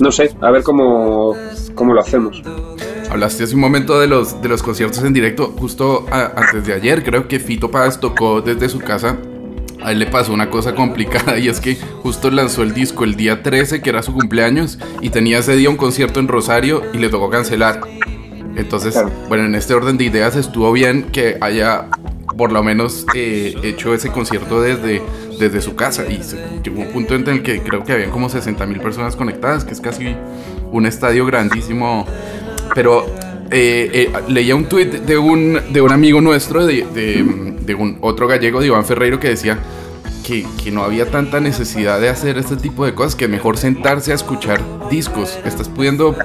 no 0.00 0.12
sé, 0.12 0.30
a 0.40 0.50
ver 0.50 0.62
cómo, 0.62 1.34
cómo 1.74 1.92
lo 1.94 2.00
hacemos. 2.00 2.42
Hablaste 3.10 3.44
hace 3.44 3.54
un 3.54 3.60
momento 3.60 4.00
de 4.00 4.06
los, 4.06 4.40
de 4.40 4.48
los 4.48 4.62
conciertos 4.62 5.04
en 5.04 5.12
directo, 5.12 5.52
justo 5.58 6.06
antes 6.10 6.66
de 6.66 6.72
ayer, 6.72 7.02
creo 7.02 7.28
que 7.28 7.38
Fito 7.38 7.70
Paz 7.70 8.00
tocó 8.00 8.40
desde 8.40 8.70
su 8.70 8.78
casa. 8.78 9.18
A 9.84 9.92
él 9.92 9.98
le 9.98 10.06
pasó 10.06 10.32
una 10.32 10.50
cosa 10.50 10.74
complicada 10.74 11.38
y 11.38 11.48
es 11.48 11.60
que 11.60 11.76
justo 12.02 12.30
lanzó 12.30 12.62
el 12.62 12.72
disco 12.74 13.04
el 13.04 13.16
día 13.16 13.42
13, 13.42 13.82
que 13.82 13.90
era 13.90 14.02
su 14.02 14.12
cumpleaños, 14.12 14.78
y 15.00 15.10
tenía 15.10 15.38
ese 15.38 15.56
día 15.56 15.70
un 15.70 15.76
concierto 15.76 16.20
en 16.20 16.28
Rosario 16.28 16.82
y 16.92 16.98
le 16.98 17.08
tocó 17.08 17.30
cancelar. 17.30 17.80
Entonces, 18.56 18.96
bueno, 19.28 19.44
en 19.44 19.54
este 19.54 19.74
orden 19.74 19.96
de 19.96 20.04
ideas 20.04 20.36
estuvo 20.36 20.70
bien 20.72 21.04
que 21.04 21.38
haya 21.40 21.88
por 22.36 22.52
lo 22.52 22.62
menos 22.62 23.06
eh, 23.14 23.54
hecho 23.62 23.94
ese 23.94 24.10
concierto 24.10 24.60
desde, 24.60 25.02
desde 25.38 25.60
su 25.60 25.74
casa 25.74 26.04
y 26.06 26.20
llegó 26.62 26.82
un 26.82 26.92
punto 26.92 27.14
en 27.14 27.28
el 27.28 27.42
que 27.42 27.60
creo 27.60 27.84
que 27.84 27.92
habían 27.92 28.10
como 28.10 28.28
60 28.28 28.64
mil 28.66 28.80
personas 28.80 29.16
conectadas, 29.16 29.64
que 29.64 29.72
es 29.72 29.80
casi 29.80 30.16
un 30.70 30.86
estadio 30.86 31.26
grandísimo. 31.26 32.06
Pero 32.74 33.06
eh, 33.52 33.90
eh, 33.92 34.12
leía 34.28 34.56
un 34.56 34.64
tuit 34.66 34.90
de 34.90 35.18
un, 35.18 35.60
de 35.70 35.80
un 35.80 35.92
amigo 35.92 36.20
nuestro, 36.20 36.66
de, 36.66 36.84
de, 36.84 37.74
un 37.74 37.98
otro 38.00 38.26
gallego, 38.26 38.60
de 38.60 38.66
Iván 38.66 38.84
Ferreiro, 38.84 39.20
que 39.20 39.28
decía 39.28 39.58
que, 40.26 40.46
que, 40.62 40.70
no 40.70 40.82
había 40.82 41.10
tanta 41.10 41.40
necesidad 41.40 42.00
de 42.00 42.08
hacer 42.08 42.38
este 42.38 42.56
tipo 42.56 42.84
de 42.84 42.94
cosas, 42.94 43.14
que 43.14 43.28
mejor 43.28 43.58
sentarse 43.58 44.12
a 44.12 44.14
escuchar 44.14 44.60
discos. 44.90 45.38
Estás 45.44 45.68
pudiendo 45.68 46.16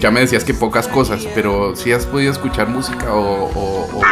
ya 0.00 0.10
me 0.10 0.20
decías 0.20 0.44
que 0.44 0.54
pocas 0.54 0.88
cosas, 0.88 1.26
pero 1.34 1.76
si 1.76 1.92
has 1.92 2.06
podido 2.06 2.32
escuchar 2.32 2.68
música 2.68 3.14
o, 3.14 3.44
o, 3.44 4.02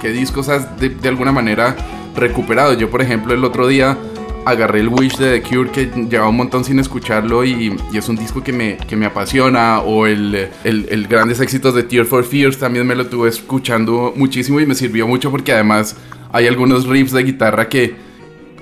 qué, 0.00 0.08
discos 0.10 0.48
has 0.48 0.78
de, 0.78 1.08
alguna 1.08 1.32
manera 1.32 1.76
recuperado. 2.14 2.74
Yo, 2.74 2.90
por 2.90 3.02
ejemplo, 3.02 3.34
el 3.34 3.44
otro 3.44 3.66
día 3.66 3.96
agarré 4.44 4.80
el 4.80 4.88
Wish 4.88 5.16
de 5.16 5.40
The 5.40 5.48
Cure 5.48 5.70
que 5.70 5.86
llevaba 6.08 6.28
un 6.28 6.36
montón 6.36 6.64
sin 6.64 6.78
escucharlo 6.78 7.44
y, 7.44 7.76
es 7.92 8.08
un 8.08 8.16
disco 8.16 8.42
que 8.42 8.52
me, 8.52 8.76
que 8.76 8.96
me 8.96 9.06
apasiona. 9.06 9.80
O 9.80 10.06
el, 10.06 10.48
el, 10.64 11.06
grandes 11.08 11.40
éxitos 11.40 11.74
de 11.74 11.82
Tear 11.82 12.04
for 12.04 12.24
Fears 12.24 12.58
también 12.58 12.86
me 12.86 12.94
lo 12.94 13.06
tuve 13.06 13.28
escuchando 13.28 14.12
muchísimo 14.16 14.60
y 14.60 14.66
me 14.66 14.74
sirvió 14.74 15.06
mucho 15.06 15.30
porque 15.30 15.52
además 15.52 15.96
hay 16.32 16.46
algunos 16.46 16.86
riffs 16.86 17.12
de 17.12 17.22
guitarra 17.22 17.68
que, 17.68 17.94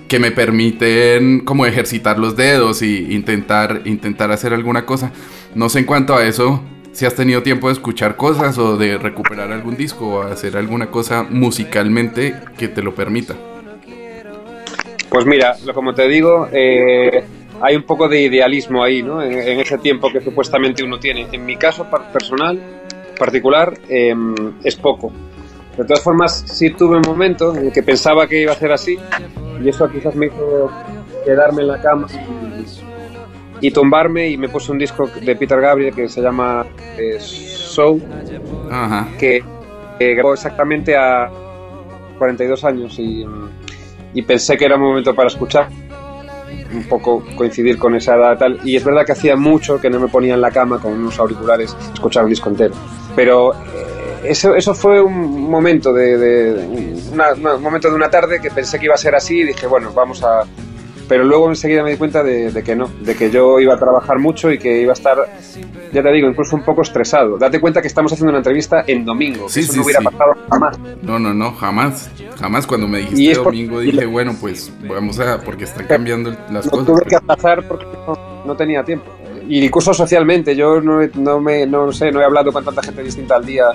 que 0.09 0.19
me 0.19 0.31
permiten 0.31 1.41
como 1.41 1.67
ejercitar 1.67 2.19
los 2.19 2.37
dedos 2.37 2.83
y 2.83 3.13
intentar, 3.15 3.83
intentar 3.85 4.31
hacer 4.31 4.53
alguna 4.53 4.85
cosa. 4.85 5.13
No 5.55 5.69
sé 5.69 5.81
en 5.81 5.85
cuanto 5.87 6.15
a 6.15 6.25
eso, 6.25 6.63
si 6.93 7.07
has 7.07 7.15
tenido 7.15 7.43
tiempo 7.43 7.69
de 7.69 7.75
escuchar 7.75 8.17
cosas 8.17 8.59
o 8.59 8.77
de 8.77 8.99
recuperar 8.99 9.51
algún 9.51 9.77
disco 9.77 10.07
o 10.07 10.23
hacer 10.23 10.57
alguna 10.57 10.91
cosa 10.91 11.23
musicalmente 11.23 12.37
que 12.59 12.69
te 12.69 12.83
lo 12.83 12.95
permita. 12.95 13.35
Pues 15.13 15.27
mira, 15.27 15.55
como 15.75 15.93
te 15.93 16.09
digo, 16.09 16.49
eh, 16.51 17.23
hay 17.61 17.77
un 17.77 17.83
poco 17.83 18.09
de 18.09 18.23
idealismo 18.23 18.83
ahí, 18.83 19.03
¿no? 19.03 19.23
En, 19.23 19.61
ese 19.61 19.77
tiempo 19.77 20.11
que 20.11 20.23
supuestamente 20.23 20.83
uno 20.83 20.99
tiene. 20.99 21.27
En 21.31 21.45
mi 21.45 21.57
caso 21.57 21.87
personal, 22.11 22.59
particular, 23.19 23.75
em, 23.91 24.35
es 24.65 24.75
poco. 24.77 25.13
De 25.77 25.85
todas 25.85 26.03
formas, 26.03 26.45
sí 26.47 26.71
tuve 26.71 26.97
un 26.97 27.03
momento 27.07 27.55
en 27.55 27.67
el 27.67 27.73
que 27.73 27.83
pensaba 27.83 28.27
que 28.27 28.41
iba 28.41 28.53
a 28.53 28.55
ser 28.55 28.73
así, 28.73 28.99
y 29.63 29.69
eso 29.69 29.87
quizás 29.91 30.15
me 30.15 30.29
hizo 30.29 30.71
quedarme 31.27 31.61
en 31.61 31.69
la 31.69 31.83
cama 31.83 32.07
y, 33.61 33.71
tumbarme, 33.71 34.31
y 34.31 34.39
me 34.39 34.49
puse 34.49 34.73
un 34.73 34.79
disco 34.79 35.11
de 35.21 35.37
Peter 35.37 35.61
Gabriel 35.61 35.95
que 35.95 36.09
se 36.09 36.23
llama 36.23 36.65
eh, 36.97 37.19
Soul, 37.21 38.03
que 39.19 39.45
grabó 39.99 40.33
exactamente 40.33 40.97
a 40.97 41.31
42 42.19 42.65
años 42.65 42.99
y 42.99 43.27
y 44.15 44.23
pensé 44.23 44.57
que 44.57 44.65
era 44.65 44.77
un 44.77 44.83
momento 44.83 45.15
para 45.15 45.29
escuchar, 45.29 45.69
un 46.73 46.85
poco 46.85 47.25
coincidir 47.37 47.79
con 47.79 47.95
esa 47.95 48.17
edad 48.17 48.39
tal. 48.39 48.61
Y 48.65 48.77
es 48.77 48.85
verdad 48.85 49.05
que 49.05 49.13
hacía 49.13 49.37
mucho 49.37 49.81
que 49.81 49.91
no 49.91 50.01
me 50.01 50.09
ponía 50.09 50.35
en 50.35 50.41
la 50.41 50.51
cama 50.51 50.79
con 50.79 50.93
unos 50.93 51.19
auriculares 51.19 51.77
escuchar 51.93 52.25
un 52.25 52.31
disco 52.31 52.49
entero. 52.49 52.75
Pero 53.15 53.55
eh, 53.55 54.31
eso, 54.31 54.55
eso 54.55 54.75
fue 54.75 55.01
un 55.01 55.51
momento 55.51 55.93
de, 55.93 56.55
un 57.11 57.63
momento 57.63 57.89
de 57.89 57.95
una 57.95 58.11
tarde 58.11 58.41
que 58.41 58.51
pensé 58.51 58.79
que 58.79 58.87
iba 58.87 58.95
a 58.95 58.99
ser 58.99 59.15
así 59.15 59.41
y 59.41 59.45
dije, 59.45 59.67
bueno, 59.67 59.93
vamos 59.93 60.23
a, 60.23 60.45
pero 61.13 61.25
luego 61.25 61.51
enseguida 61.51 61.83
me 61.83 61.91
di 61.91 61.99
cuenta 61.99 62.23
de, 62.23 62.63
que 62.65 62.75
no, 62.75 62.89
de 63.03 63.15
que 63.15 63.31
yo 63.31 63.61
iba 63.61 63.75
a 63.75 63.79
trabajar 63.79 64.19
mucho 64.19 64.51
y 64.51 64.57
que 64.57 64.81
iba 64.81 64.93
a 64.93 64.95
estar, 64.95 65.19
ya 65.93 66.03
te 66.03 66.11
digo, 66.11 66.27
incluso 66.27 66.57
un 66.57 66.65
poco 66.65 66.81
estresado. 66.81 67.37
Date 67.37 67.61
cuenta 67.61 67.83
que 67.83 67.89
estamos 67.89 68.11
haciendo 68.11 68.31
una 68.31 68.39
entrevista 68.39 68.83
en 68.87 69.05
domingo, 69.05 69.47
sí, 69.47 69.61
eso 69.61 69.77
no 69.77 69.83
hubiera 69.83 70.01
pasado 70.01 70.33
jamás. 70.49 70.79
No, 71.03 71.19
no, 71.19 71.35
no, 71.35 71.53
jamás, 71.53 72.11
jamás 72.41 72.67
cuando 72.67 72.89
me 72.89 73.01
dijiste 73.01 73.35
domingo 73.35 73.81
dije, 73.81 74.07
bueno, 74.07 74.35
pues 74.41 74.73
vamos 74.89 75.21
a, 75.21 75.39
porque 75.43 75.65
están 75.65 75.87
cambiando 75.87 76.35
las 76.51 76.67
cosas. 76.67 76.87
Tuve 76.87 77.03
que 77.03 77.21
pasar 77.21 77.69
porque 77.69 77.85
no, 78.47 78.57
tenía 78.57 78.83
tiempo. 78.83 79.13
Y 79.47 79.63
incluso 79.63 79.93
socialmente, 79.93 80.57
yo 80.57 80.81
no, 80.81 81.07
no, 81.17 81.41
me, 81.41 81.67
no 81.67 81.93
sé, 81.93 82.11
no 82.11 82.23
he 82.23 82.25
hablado 82.25 82.55
con 82.55 82.65
tanta 82.65 82.83
gente 82.83 83.03
distinta 83.03 83.37
al 83.37 83.45
día 83.45 83.67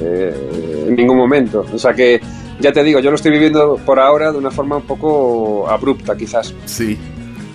eh, 0.00 0.86
en 0.88 0.96
ningún 0.96 1.18
momento. 1.18 1.66
O 1.70 1.78
sea 1.78 1.92
que 1.92 2.18
ya 2.60 2.72
te 2.72 2.82
digo, 2.82 3.00
yo 3.00 3.10
lo 3.10 3.16
estoy 3.16 3.32
viviendo 3.32 3.76
por 3.84 4.00
ahora 4.00 4.32
de 4.32 4.38
una 4.38 4.50
forma 4.50 4.76
un 4.76 4.82
poco 4.82 5.68
abrupta, 5.68 6.16
quizás. 6.16 6.54
Sí. 6.66 6.98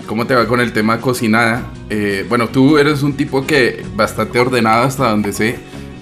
¿Cómo 0.07 0.27
te 0.27 0.36
va 0.36 0.45
con 0.48 0.60
el 0.60 0.74
tema 0.74 1.00
cocinada? 1.00 1.63
Eh, 1.89 2.25
bueno, 2.27 2.50
tú 2.50 2.77
eres 2.77 3.03
un 3.03 3.13
tipo 3.13 3.45
que 3.45 3.83
bastante 3.95 4.39
ordenado 4.39 4.83
hasta 4.83 5.10
donde 5.10 5.31
sé 5.31 5.57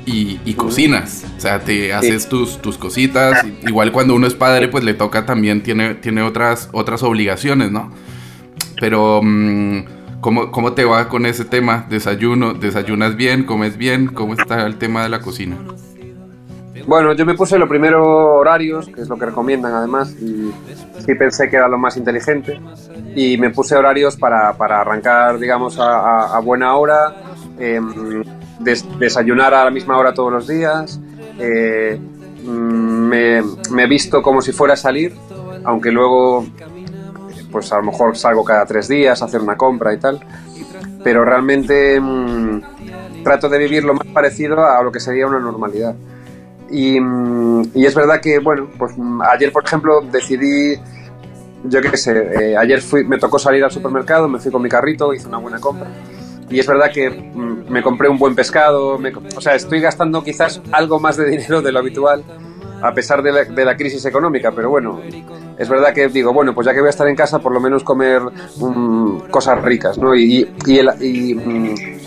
y, 0.05 0.53
cocinas. 0.55 1.25
O 1.37 1.39
sea, 1.39 1.59
te 1.59 1.93
haces 1.93 2.27
tus, 2.27 2.61
tus 2.61 2.77
cositas. 2.77 3.45
Igual 3.67 3.91
cuando 3.91 4.15
uno 4.15 4.27
es 4.27 4.33
padre, 4.33 4.67
pues 4.67 4.83
le 4.83 4.93
toca 4.93 5.25
también, 5.25 5.61
tiene, 5.63 5.95
tiene 5.95 6.21
otras, 6.23 6.69
otras 6.71 7.03
obligaciones, 7.03 7.71
¿no? 7.71 7.91
Pero, 8.79 9.21
mm, 9.23 10.19
¿cómo, 10.21 10.51
¿cómo 10.51 10.73
te 10.73 10.85
va 10.85 11.07
con 11.07 11.25
ese 11.25 11.45
tema? 11.45 11.85
¿Desayuno? 11.89 12.53
¿Desayunas 12.53 13.15
bien? 13.15 13.43
¿Comes 13.43 13.77
bien? 13.77 14.07
¿Cómo 14.07 14.33
está 14.33 14.65
el 14.65 14.77
tema 14.77 15.03
de 15.03 15.09
la 15.09 15.21
cocina? 15.21 15.57
Bueno, 16.87 17.13
yo 17.13 17.25
me 17.25 17.35
puse 17.35 17.57
lo 17.57 17.67
primero 17.67 18.35
horarios, 18.35 18.87
que 18.87 19.01
es 19.01 19.09
lo 19.09 19.17
que 19.17 19.25
recomiendan 19.25 19.73
además, 19.73 20.15
y 20.21 20.51
sí 20.99 21.15
pensé 21.15 21.49
que 21.49 21.57
era 21.57 21.67
lo 21.67 21.77
más 21.77 21.97
inteligente, 21.97 22.59
y 23.15 23.37
me 23.37 23.49
puse 23.49 23.75
horarios 23.75 24.17
para, 24.17 24.53
para 24.53 24.81
arrancar, 24.81 25.37
digamos, 25.39 25.77
a, 25.79 26.39
buena 26.39 26.75
hora, 26.75 27.15
em, 27.59 28.23
desayunar 28.99 29.53
a 29.53 29.65
la 29.65 29.71
misma 29.71 29.97
hora 29.97 30.13
todos 30.13 30.31
los 30.31 30.47
días, 30.47 30.99
eh, 31.39 31.99
me, 32.45 33.41
me, 33.71 33.83
he 33.83 33.87
visto 33.87 34.21
como 34.21 34.41
si 34.41 34.51
fuera 34.51 34.73
a 34.73 34.77
salir, 34.77 35.13
aunque 35.63 35.91
luego, 35.91 36.45
pues 37.51 37.71
a 37.71 37.77
lo 37.77 37.83
mejor 37.83 38.17
salgo 38.17 38.43
cada 38.43 38.65
tres 38.65 38.87
días 38.87 39.21
a 39.21 39.25
hacer 39.25 39.41
una 39.41 39.55
compra 39.55 39.93
y 39.93 39.97
tal, 39.97 40.19
pero 41.03 41.23
realmente 41.25 41.99
mm, 41.99 43.23
trato 43.23 43.49
de 43.49 43.57
vivir 43.57 43.83
lo 43.83 43.93
más 43.93 44.07
parecido 44.07 44.65
a 44.65 44.81
lo 44.83 44.91
que 44.91 44.99
sería 44.99 45.27
una 45.27 45.39
normalidad. 45.39 45.95
Mm, 46.71 47.63
y, 47.73 47.85
es 47.85 47.93
verdad 47.93 48.21
que, 48.21 48.39
bueno, 48.39 48.67
pues 48.77 48.97
mm, 48.97 49.21
ayer, 49.21 49.51
por 49.51 49.65
ejemplo, 49.65 50.01
decidí, 50.01 50.75
yo 51.65 51.81
qué 51.81 51.97
sé, 51.97 52.11
eh, 52.11 52.57
ayer 52.57 52.81
fui, 52.81 53.03
me 53.03 53.17
tocó 53.17 53.37
salir 53.37 53.63
al 53.63 53.71
supermercado, 53.71 54.27
me 54.27 54.39
fui 54.39 54.51
con 54.51 54.61
mi 54.61 54.69
carrito, 54.69 55.13
hice 55.13 55.27
una 55.27 55.37
buena 55.37 55.59
compra. 55.59 55.87
Y 56.49 56.59
es 56.59 56.67
verdad 56.67 56.91
que 56.93 57.09
mm, 57.09 57.69
me 57.69 57.81
compré 57.81 58.09
un 58.09 58.17
buen 58.17 58.35
pescado, 58.35 58.99
o 59.35 59.41
sea, 59.41 59.55
estoy 59.55 59.81
gastando 59.81 60.23
quizás 60.23 60.61
algo 60.71 60.99
más 60.99 61.17
de 61.17 61.25
dinero 61.29 61.61
de 61.61 61.71
lo 61.71 61.79
habitual, 61.79 62.23
a 62.81 62.93
pesar 62.93 63.21
de 63.21 63.31
la, 63.31 63.43
de 63.43 63.65
la 63.65 63.77
crisis 63.77 64.03
económica, 64.05 64.51
pero 64.51 64.69
bueno, 64.69 64.99
es 65.57 65.69
verdad 65.69 65.93
que 65.93 66.07
digo, 66.07 66.33
bueno, 66.33 66.55
pues 66.55 66.65
ya 66.65 66.73
que 66.73 66.79
voy 66.79 66.87
a 66.87 66.89
estar 66.89 67.07
en 67.07 67.15
casa, 67.15 67.37
por 67.39 67.53
lo 67.53 67.59
menos 67.59 67.83
comer 67.83 68.23
cosas 69.29 69.61
ricas, 69.61 69.99
¿no? 69.99 70.15
Y, 70.15 70.49
y, 70.65 70.79
el, 70.79 70.89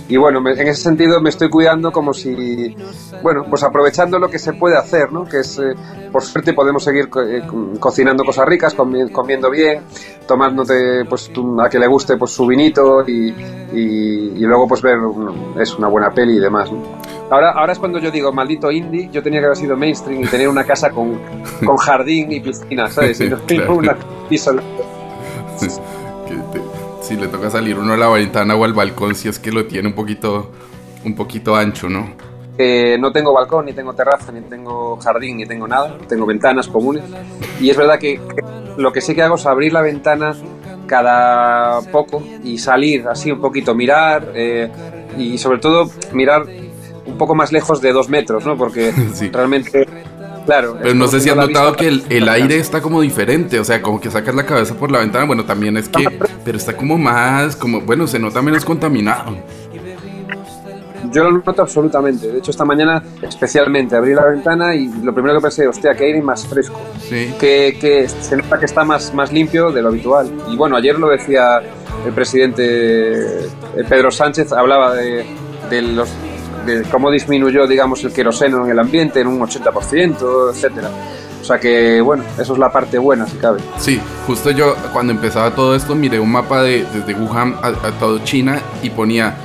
y 0.09 0.15
y 0.15 0.17
bueno, 0.17 0.39
en 0.49 0.69
ese 0.69 0.81
sentido 0.81 1.21
me 1.21 1.31
estoy 1.31 1.51
cuidando 1.51 1.91
como 1.91 2.15
si, 2.15 2.77
bueno, 3.21 3.45
pues 3.51 3.65
aprovechando 3.65 4.19
lo 4.19 4.29
que 4.29 4.39
se 4.39 4.53
puede 4.53 4.77
hacer, 4.77 5.11
¿no? 5.11 5.25
Que 5.25 5.41
es, 5.41 5.59
eh, 5.59 5.75
por 6.13 6.23
suerte 6.23 6.53
podemos 6.53 6.85
seguir 6.85 7.09
eh, 7.27 7.43
cocinando 7.81 8.23
cosas 8.25 8.47
ricas, 8.47 8.75
comiendo 8.75 9.51
bien, 9.51 9.81
tomándote, 10.29 11.05
pues 11.07 11.33
a 11.61 11.69
que 11.69 11.79
le 11.81 11.89
guste, 11.89 12.17
pues 12.17 12.31
su 12.31 12.47
vinito 12.47 13.03
y, 13.09 13.35
y, 13.73 14.41
luego 14.41 14.69
pues 14.69 14.83
ver, 14.83 14.99
es 15.59 15.75
una 15.75 15.89
buena 15.89 16.11
peli 16.11 16.37
y 16.37 16.41
demás, 16.41 16.71
Ahora, 17.31 17.53
ahora 17.53 17.73
es 17.73 17.79
cuando 17.79 17.99
yo 17.99 18.11
digo, 18.11 18.31
maldito 18.33 18.71
indie, 18.71 19.09
yo 19.11 19.23
tenía 19.23 19.41
que 19.41 19.47
haber 19.47 19.57
sido 19.57 19.77
mainstream 19.77 20.23
y 20.23 20.27
tener 20.27 20.49
una 20.49 20.63
casa 20.63 20.91
con, 20.91 21.19
con 21.65 21.77
jardín 21.79 22.31
y 22.31 22.39
piscina, 22.39 22.89
¿sabes? 22.89 23.21
Y 23.25 23.29
no 23.29 23.39
tengo 23.39 23.75
una 23.75 23.97
piso 24.29 24.53
si 27.05 27.17
le 27.17 27.29
toca 27.29 27.51
salir 27.51 27.79
uno 27.79 27.93
a 27.93 27.97
la 27.99 28.09
ventana 28.09 28.55
o 28.57 28.65
al 28.65 28.73
balcón, 28.73 29.15
si 29.15 29.29
es 29.29 29.39
que 29.39 29.53
lo 29.53 29.67
tiene 29.67 29.89
un 29.89 29.95
poquito, 29.95 30.51
un 31.05 31.15
poquito 31.15 31.55
ancho, 31.55 31.89
¿no? 31.89 32.09
Eh, 32.57 32.97
no 32.99 33.13
tengo 33.13 33.35
balcón, 33.35 33.67
ni 33.67 33.75
tengo 33.75 33.93
terraza, 33.93 34.33
ni 34.33 34.41
tengo 34.41 34.97
jardín, 34.97 35.37
ni 35.37 35.47
tengo 35.47 35.69
nada. 35.69 35.99
Tengo 36.09 36.25
ventanas 36.25 36.69
comunes. 36.69 37.05
Y 37.61 37.69
es 37.69 37.77
verdad 37.77 37.99
que, 37.99 38.19
lo 38.79 38.91
que 38.91 39.03
sí 39.03 39.15
que 39.15 39.23
hago 39.23 39.35
es 39.35 39.45
abrir 39.45 39.73
la 39.73 39.83
ventana 39.83 40.35
cada 40.87 41.83
poco 41.91 42.23
y 42.43 42.59
salir 42.59 43.07
así 43.09 43.31
un 43.31 43.41
poquito, 43.41 43.75
mirar 43.75 44.33
eh, 44.35 44.71
y 45.19 45.37
sobre 45.39 45.59
todo 45.59 45.91
mirar 46.13 46.47
un 47.07 47.19
poco 47.19 47.35
más 47.35 47.53
lejos 47.53 47.81
de 47.83 47.93
dos 47.93 48.09
metros, 48.09 48.47
¿no? 48.47 48.57
Porque 48.57 48.93
realmente 49.33 49.87
Claro. 50.45 50.77
Pero 50.81 50.95
no 50.95 51.09
sé 51.09 51.21
si 51.21 51.31
has 51.31 51.37
notado 51.37 51.73
que 51.75 51.89
el, 51.89 52.29
aire 52.29 52.59
está 52.59 52.83
como 52.83 53.01
diferente, 53.01 53.59
o 53.59 53.65
sea, 53.65 53.81
como 53.81 54.01
que 54.01 54.11
sacas 54.11 54.35
la 54.35 54.45
cabeza 54.45 54.75
por 54.75 54.91
la 54.91 54.99
ventana, 54.99 55.25
bueno, 55.25 55.45
también 55.45 55.77
es 55.77 55.89
que, 55.89 56.07
pero 56.45 56.59
está 56.59 56.77
como 56.77 56.99
más, 56.99 57.57
como, 57.57 57.81
bueno, 57.81 58.07
se 58.07 58.19
nota 58.19 58.43
menos 58.43 58.65
contaminado. 58.65 59.37
Yo 61.11 61.23
lo 61.25 61.33
noto 61.33 61.63
absolutamente. 61.63 62.31
De 62.31 62.39
hecho, 62.39 62.51
esta 62.51 62.65
mañana 62.65 63.03
especialmente 63.23 63.95
abrí 63.95 64.15
la 64.15 64.27
ventana 64.27 64.75
y 64.75 64.89
lo 65.03 65.15
primero 65.15 65.37
que 65.37 65.43
pensé, 65.43 65.69
hostia, 65.69 65.95
que 65.95 66.05
aire 66.05 66.21
más 66.21 66.47
fresco. 66.47 66.81
Sí. 67.09 67.33
Que, 67.39 67.77
que, 67.81 68.09
se 68.09 68.37
nota 68.37 68.59
que 68.59 68.65
está 68.65 68.85
más, 68.85 69.15
más 69.15 69.33
limpio 69.33 69.71
de 69.71 69.83
lo 69.83 69.89
habitual. 69.89 70.31
Y 70.51 70.57
bueno, 70.57 70.77
ayer 70.77 70.99
lo 70.99 71.09
decía 71.09 71.61
el 72.05 72.13
presidente 72.13 73.45
eh, 73.45 73.85
Pedro 73.89 74.11
Sánchez, 74.11 74.53
hablaba 74.53 74.95
de, 74.95 75.25
de 75.71 75.83
los 75.83 76.09
de 76.65 76.83
cómo 76.85 77.11
disminuyó, 77.11 77.67
digamos, 77.67 78.03
el 78.05 78.13
queroseno 78.13 78.65
en 78.65 78.71
el 78.71 78.79
ambiente 78.79 79.21
en 79.21 79.27
un 79.27 79.41
80%, 79.41 80.51
etcétera. 80.53 80.91
O 81.41 81.45
sea 81.45 81.59
que, 81.59 82.01
bueno, 82.01 82.25
eso 82.39 82.55
es 82.55 82.59
la 82.59 82.73
parte 82.73 82.97
buena, 82.97 83.27
si 83.27 83.37
cabe. 83.37 83.61
Sí, 83.79 84.01
justo 84.27 84.51
yo 84.51 84.75
cuando 84.93 85.13
empezaba 85.13 85.55
todo 85.55 85.77
esto 85.77 85.95
miré 85.95 86.19
un 86.19 86.33
mapa 86.33 86.63
de, 86.63 86.87
desde 86.93 87.15
Wuhan 87.15 87.57
a, 87.63 87.73
todo 87.99 88.19
China 88.21 88.61
y 88.83 88.89
ponía 88.89 89.37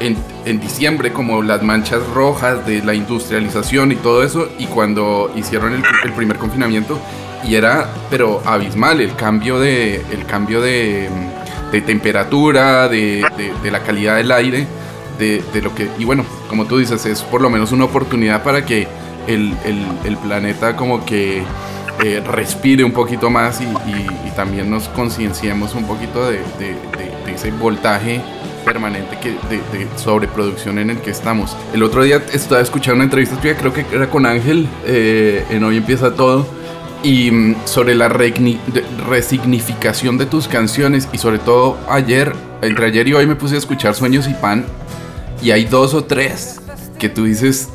en, 0.00 0.16
en, 0.44 0.60
diciembre 0.60 1.12
como 1.12 1.42
las 1.42 1.62
manchas 1.62 2.00
rojas 2.12 2.66
de 2.66 2.82
la 2.82 2.92
industrialización 2.92 3.92
y 3.92 3.96
todo 3.96 4.24
eso 4.24 4.48
y 4.58 4.66
cuando 4.66 5.30
hicieron 5.36 5.74
el, 5.74 5.82
el 6.04 6.12
primer 6.12 6.38
confinamiento 6.38 6.98
y 7.44 7.54
era, 7.54 7.88
pero 8.10 8.42
abismal, 8.44 9.00
el 9.00 9.14
cambio 9.14 9.60
de, 9.60 10.02
el 10.10 10.26
cambio 10.26 10.60
de, 10.60 11.08
de 11.70 11.80
temperatura, 11.82 12.88
de, 12.88 13.24
de 13.62 13.70
la 13.70 13.80
calidad 13.84 14.16
del 14.16 14.32
aire 14.32 14.66
de, 15.18 15.42
de 15.52 15.62
lo 15.62 15.74
que, 15.74 15.88
y 15.98 16.04
bueno, 16.04 16.24
como 16.48 16.66
tú 16.66 16.78
dices, 16.78 17.04
es 17.06 17.22
por 17.22 17.40
lo 17.40 17.50
menos 17.50 17.72
una 17.72 17.84
oportunidad 17.84 18.42
para 18.42 18.64
que 18.64 18.86
el, 19.26 19.54
el, 19.64 19.84
el 20.04 20.16
planeta 20.16 20.76
como 20.76 21.04
que 21.04 21.42
eh, 22.04 22.22
respire 22.24 22.84
un 22.84 22.92
poquito 22.92 23.28
más 23.28 23.60
y, 23.60 23.64
y, 23.64 24.06
y 24.26 24.30
también 24.36 24.70
nos 24.70 24.88
concienciemos 24.88 25.74
un 25.74 25.84
poquito 25.84 26.30
de, 26.30 26.38
de, 26.58 26.76
de, 27.24 27.34
ese 27.34 27.50
voltaje 27.50 28.20
permanente 28.64 29.18
que, 29.20 29.30
de, 29.30 29.86
sobreproducción 29.96 30.78
en 30.78 30.90
el 30.90 30.98
que 30.98 31.10
estamos. 31.10 31.56
El 31.74 31.82
otro 31.82 32.02
día 32.02 32.22
estaba 32.32 32.60
escuchando 32.60 32.96
una 32.96 33.04
entrevista 33.04 33.40
tuya, 33.40 33.56
creo 33.56 33.72
que 33.72 33.84
era 33.92 34.08
con 34.08 34.26
Ángel, 34.26 34.68
eh, 34.86 35.44
en 35.50 35.64
Hoy 35.64 35.76
Empieza 35.76 36.14
Todo, 36.14 36.46
y 37.02 37.30
mm, 37.30 37.56
sobre 37.64 37.94
la 37.94 38.08
resignificación 38.08 40.18
de 40.18 40.26
tus 40.26 40.48
canciones 40.48 41.08
y 41.12 41.18
sobre 41.18 41.38
todo 41.38 41.78
ayer, 41.88 42.32
entre 42.62 42.86
ayer 42.86 43.08
y 43.08 43.14
hoy 43.14 43.26
me 43.26 43.36
puse 43.36 43.56
a 43.56 43.58
escuchar 43.58 43.94
Sueños 43.94 44.28
y 44.28 44.34
Pan 44.34 44.64
y 45.42 45.50
hay 45.50 45.64
dos 45.64 45.94
o 45.94 46.04
tres 46.04 46.60
que 46.98 47.08
tú 47.08 47.24
dices, 47.24 47.68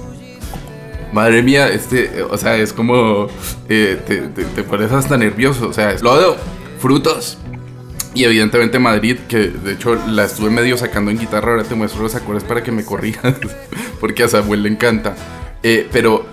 madre 1.13 1.41
mía, 1.41 1.69
este, 1.69 2.23
o 2.23 2.37
sea, 2.37 2.57
es 2.57 2.73
como, 2.73 3.27
eh, 3.69 4.01
te, 4.05 4.17
te, 4.43 4.63
pones 4.63 4.91
hasta 4.91 5.17
nervioso, 5.17 5.69
o 5.69 5.73
sea, 5.73 5.91
es 5.91 6.01
lodo, 6.01 6.35
frutos. 6.79 7.37
Y 8.15 8.25
evidentemente 8.25 8.77
Madrid, 8.77 9.17
que 9.27 9.47
de 9.47 9.73
hecho 9.73 9.95
la 10.07 10.25
estuve 10.25 10.51
medio 10.51 10.77
sacando 10.77 11.09
en 11.09 11.17
guitarra, 11.17 11.53
ahora 11.53 11.63
te 11.63 11.73
muestro 11.73 12.03
los 12.03 12.13
acordes 12.13 12.43
para 12.43 12.61
que 12.61 12.71
me 12.71 12.85
corrijas, 12.85 13.35
porque 13.99 14.23
a 14.23 14.27
Samuel 14.27 14.63
le 14.63 14.69
encanta. 14.69 15.15
Eh, 15.63 15.87
pero 15.91 16.25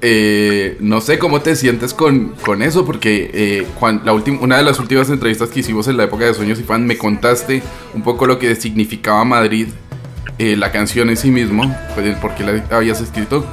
eh, 0.00 0.76
no 0.80 1.00
sé 1.00 1.18
cómo 1.18 1.42
te 1.42 1.54
sientes 1.56 1.92
con, 1.92 2.34
con 2.42 2.62
eso, 2.62 2.86
porque 2.86 3.66
una 4.40 4.56
de 4.56 4.62
las 4.62 4.78
últimas 4.78 5.10
entrevistas 5.10 5.50
que 5.50 5.60
hicimos 5.60 5.88
en 5.88 5.98
la 5.98 6.04
época 6.04 6.24
de 6.24 6.32
Sueños 6.32 6.58
y 6.58 6.62
Fan 6.62 6.86
me 6.86 6.96
contaste 6.96 7.62
un 7.92 8.02
poco 8.02 8.26
lo 8.26 8.38
que 8.38 8.54
significaba 8.54 9.22
Madrid, 9.24 9.68
eh, 10.38 10.56
la 10.56 10.72
canción 10.72 11.10
en 11.10 11.16
sí 11.16 11.30
mismo, 11.30 11.74
pues, 11.94 12.16
por 12.16 12.34
qué 12.34 12.44
la 12.44 12.76
habías 12.76 13.00
escrito, 13.00 13.46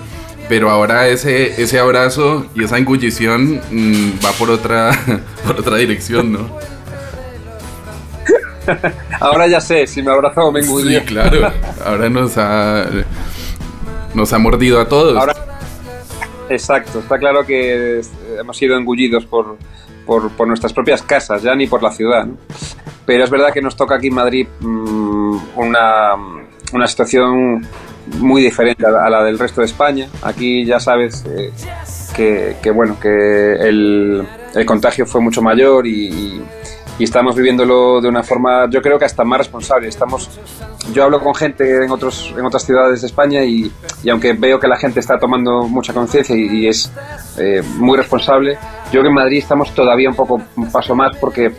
pero 0.50 0.70
ahora 0.70 1.08
ese, 1.08 1.62
ese 1.62 1.80
abrazo 1.80 2.46
y 2.56 2.64
esa 2.64 2.78
engullición 2.78 3.62
mm, 3.72 4.26
va 4.26 4.32
por 4.34 4.50
otra, 4.50 4.92
por 5.46 5.60
otra 5.60 5.78
dirección, 5.78 6.34
¿no? 6.34 6.58
ahora 9.20 9.48
ya 9.48 9.60
sé, 9.60 9.88
si 9.88 10.02
me 10.02 10.12
abrazo 10.12 10.42
o 10.42 10.52
me 10.52 10.62
engullo. 10.62 11.00
Sí, 11.00 11.06
claro, 11.06 11.52
ahora 11.86 12.10
nos 12.10 12.38
ha, 12.38 12.86
nos 14.14 14.32
ha 14.34 14.38
mordido 14.38 14.80
a 14.80 14.88
todos. 14.88 15.18
Ahora 15.18 15.34
Exacto, 16.50 17.00
está 17.00 17.18
claro 17.18 17.46
que 17.46 18.02
hemos 18.40 18.58
sido 18.58 18.78
engullidos 18.78 19.26
por, 19.26 19.58
por, 20.06 20.48
nuestras 20.48 20.74
propias 20.74 21.02
casas, 21.02 21.42
ya 21.42 21.56
ni 21.56 21.68
por 21.68 21.82
la 21.82 21.92
ciudad. 21.92 22.28
Pero 23.06 23.24
es 23.24 23.30
verdad 23.30 23.52
que 23.54 23.62
nos 23.62 23.76
toca 23.76 23.96
aquí 23.96 24.08
en 24.08 24.14
Madrid 24.14 24.48
mm, 24.60 25.38
una, 25.56 26.14
una, 26.74 26.88
situación 26.88 27.66
muy 28.20 28.42
diferente 28.42 28.86
a 28.86 29.10
la 29.10 29.24
del 29.24 29.40
resto 29.40 29.62
de 29.62 29.66
España. 29.66 30.08
Aquí 30.22 30.66
ya 30.66 30.80
sabes 30.80 31.24
eh, 31.26 31.52
que, 32.16 32.58
que, 32.62 32.72
bueno, 32.72 33.00
que 33.00 33.54
el, 33.54 34.28
el, 34.54 34.66
contagio 34.66 35.06
fue 35.06 35.22
mucho 35.22 35.42
mayor 35.42 35.88
y 35.88 36.42
y 37.00 37.04
estamos 37.04 37.36
viviéndolo 37.36 38.02
de 38.02 38.08
una 38.08 38.24
forma, 38.24 38.70
yo 38.70 38.82
creo 38.82 39.00
que 39.00 39.06
hasta 39.06 39.24
más 39.24 39.40
responsable. 39.40 39.88
Estamos, 39.88 40.30
yo 40.94 41.04
hablo 41.04 41.20
con 41.20 41.34
gente 41.34 41.84
en, 41.84 41.92
otros, 41.92 42.34
en 42.38 42.46
otras 42.46 42.64
ciudades 42.64 43.02
de 43.02 43.08
España 43.08 43.44
y, 43.44 43.72
y 44.04 44.10
aunque 44.10 44.34
veo 44.34 44.60
que 44.60 44.68
la 44.68 44.78
gente 44.78 45.00
está 45.00 45.18
tomando 45.18 45.64
mucha 45.64 45.94
conciencia 45.94 46.36
y, 46.36 46.68
es 46.68 46.92
eh, 47.38 47.62
muy 47.78 47.98
responsable, 47.98 48.54
yo 48.86 48.92
creo 48.92 49.04
que 49.04 49.10
en 49.10 49.16
Madrid 49.16 49.40
estamos 49.40 49.74
todavía 49.74 50.10
un 50.10 50.16
poco 50.16 50.42
un 50.56 50.72
paso 50.72 50.96
más 50.96 51.18
porque, 51.18 51.52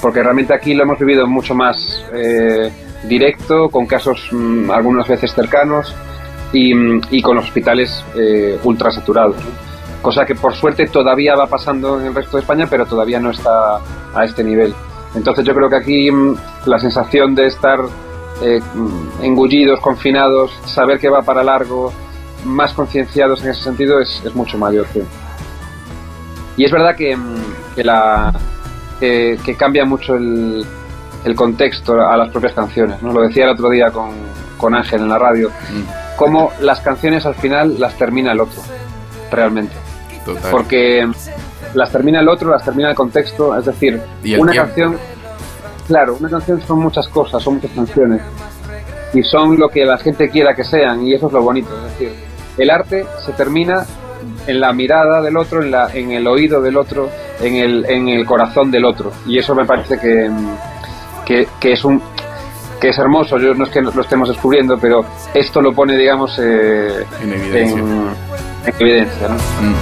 porque 0.00 0.22
realmente 0.22 0.54
aquí 0.54 0.74
lo 0.74 0.84
hemos 0.84 0.98
vivido 0.98 1.26
mucho 1.26 1.54
más 1.54 2.04
eh, 2.12 2.70
directo, 3.04 3.68
con 3.68 3.86
casos 3.86 4.28
mm, 4.32 4.70
algunas 4.70 5.08
veces 5.08 5.34
cercanos 5.34 5.94
y, 6.52 6.72
y 7.16 7.22
con 7.22 7.38
hospitales 7.38 8.04
eh, 8.14 8.58
ultra 8.64 8.90
saturados 8.90 9.36
cosa 10.00 10.24
que 10.24 10.34
por 10.34 10.54
suerte 10.54 10.86
todavía 10.86 11.34
va 11.34 11.46
pasando 11.46 12.00
en 12.00 12.06
el 12.06 12.14
resto 12.14 12.36
de 12.36 12.42
España, 12.42 12.66
pero 12.68 12.86
todavía 12.86 13.20
no 13.20 13.30
está 13.30 13.80
a 14.14 14.24
este 14.24 14.42
nivel. 14.42 14.74
Entonces 15.14 15.44
yo 15.44 15.54
creo 15.54 15.68
que 15.68 15.76
aquí 15.76 16.10
mm, 16.10 16.36
la 16.66 16.78
sensación 16.78 17.34
de 17.34 17.46
estar 17.46 17.80
eh, 18.42 18.60
mm, 18.74 19.24
engullidos, 19.24 19.80
confinados, 19.80 20.52
saber 20.64 20.98
que 20.98 21.08
va 21.08 21.22
para 21.22 21.42
largo, 21.42 21.92
más 22.44 22.72
concienciados 22.72 23.42
en 23.42 23.50
ese 23.50 23.62
sentido 23.62 24.00
es, 24.00 24.22
mucho 24.34 24.56
mayor. 24.56 24.86
Y 26.56 26.64
es 26.64 26.72
verdad 26.72 26.96
que, 26.96 27.16
mm, 27.16 27.74
que 27.74 27.84
la, 27.84 28.32
que, 28.98 29.56
cambia 29.58 29.84
mucho 29.84 30.14
el, 30.14 30.64
el, 31.24 31.34
contexto 31.34 32.00
a 32.00 32.16
las 32.16 32.30
propias 32.30 32.52
canciones. 32.52 33.02
¿no? 33.02 33.12
Lo 33.12 33.22
decía 33.22 33.44
el 33.44 33.50
otro 33.50 33.70
día 33.70 33.90
con, 33.90 34.10
con 34.56 34.74
Ángel 34.74 35.02
en 35.02 35.08
la 35.08 35.18
radio, 35.18 35.50
cómo 36.16 36.52
las 36.60 36.80
canciones 36.80 37.24
al 37.26 37.34
final 37.34 37.80
las 37.80 37.94
termina 37.96 38.32
el 38.32 38.40
otro, 38.40 38.60
realmente. 39.30 39.74
Porque 40.50 41.08
las 41.74 41.90
termina 41.90 42.20
el 42.20 42.28
otro, 42.28 42.50
las 42.50 42.64
termina 42.64 42.90
el 42.90 42.94
contexto, 42.94 43.56
es 43.56 43.64
decir, 43.64 44.00
una 44.38 44.52
canción, 44.52 44.98
claro, 45.86 46.16
una 46.18 46.28
canción 46.28 46.60
son 46.60 46.80
muchas 46.80 47.08
cosas, 47.08 47.42
son 47.42 47.54
muchas 47.54 47.70
canciones 47.72 48.20
y 49.12 49.22
son 49.22 49.58
lo 49.58 49.68
que 49.68 49.84
la 49.84 49.98
gente 49.98 50.28
quiera 50.30 50.54
que 50.54 50.64
sean 50.64 51.06
y 51.06 51.14
eso 51.14 51.28
es 51.28 51.32
lo 51.32 51.42
bonito, 51.42 51.70
es 51.76 51.92
decir, 51.92 52.12
el 52.58 52.70
arte 52.70 53.06
se 53.24 53.32
termina 53.32 53.84
en 54.46 54.60
la 54.60 54.72
mirada 54.72 55.22
del 55.22 55.36
otro, 55.36 55.62
en, 55.62 55.70
la, 55.70 55.90
en 55.92 56.10
el 56.12 56.26
oído 56.26 56.60
del 56.60 56.76
otro, 56.76 57.08
en 57.40 57.54
el, 57.54 57.86
en 57.88 58.08
el 58.08 58.26
corazón 58.26 58.70
del 58.70 58.84
otro 58.84 59.12
y 59.26 59.38
eso 59.38 59.54
me 59.54 59.64
parece 59.64 59.98
que, 59.98 60.30
que, 61.60 61.72
es 61.72 61.84
un 61.84 62.02
que 62.80 62.88
es 62.88 62.98
hermoso, 62.98 63.38
yo 63.38 63.54
no 63.54 63.64
es 63.64 63.70
que 63.70 63.82
lo 63.82 64.00
estemos 64.00 64.28
descubriendo, 64.28 64.78
pero 64.78 65.04
esto 65.34 65.60
lo 65.60 65.72
pone, 65.72 65.96
digamos, 65.96 66.38
eh, 66.38 67.04
en 67.22 67.32
evidencia 67.32 67.82
en 68.66 68.74
evidencia. 68.78 69.28
¿no? 69.28 69.34
Mm. 69.34 69.74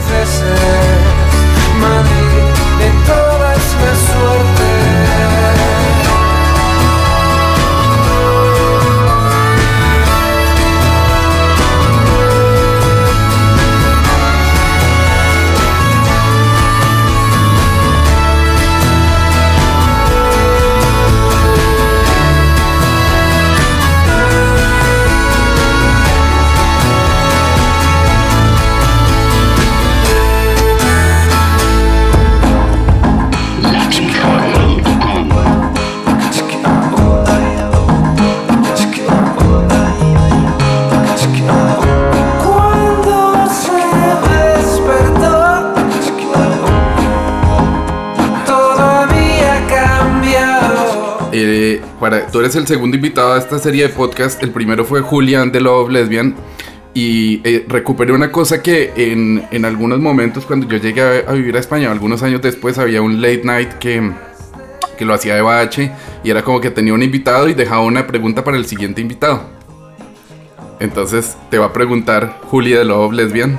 Tú 52.32 52.40
eres 52.40 52.56
el 52.56 52.66
segundo 52.66 52.96
invitado 52.96 53.32
a 53.32 53.38
esta 53.38 53.58
serie 53.58 53.84
de 53.84 53.88
podcast. 53.90 54.42
El 54.42 54.50
primero 54.50 54.84
fue 54.84 55.00
Julián 55.00 55.52
de 55.52 55.60
Love 55.60 55.90
Lesbian. 55.90 56.34
Y 56.94 57.40
eh, 57.44 57.64
recuperé 57.68 58.12
una 58.12 58.32
cosa 58.32 58.62
que 58.62 58.92
en, 58.96 59.46
en, 59.50 59.64
algunos 59.64 60.00
momentos, 60.00 60.46
cuando 60.46 60.66
yo 60.66 60.78
llegué 60.78 61.24
a, 61.26 61.32
vivir 61.32 61.56
a 61.56 61.60
España, 61.60 61.92
algunos 61.92 62.22
años 62.22 62.40
después, 62.40 62.78
había 62.78 63.02
un 63.02 63.20
late 63.20 63.42
night 63.44 63.68
que, 63.74 64.10
que 64.96 65.04
lo 65.04 65.14
hacía 65.14 65.34
de 65.34 65.42
bache. 65.42 65.92
Y 66.24 66.30
era 66.30 66.42
como 66.42 66.60
que 66.60 66.70
tenía 66.70 66.94
un 66.94 67.02
invitado 67.02 67.48
y 67.48 67.54
dejaba 67.54 67.82
una 67.82 68.06
pregunta 68.06 68.42
para 68.42 68.56
el 68.56 68.64
siguiente 68.64 69.00
invitado. 69.00 69.42
Entonces 70.80 71.36
te 71.50 71.58
va 71.58 71.66
a 71.66 71.72
preguntar 71.72 72.40
Julia 72.44 72.78
de 72.78 72.84
Love 72.84 73.12
Lesbian. 73.12 73.58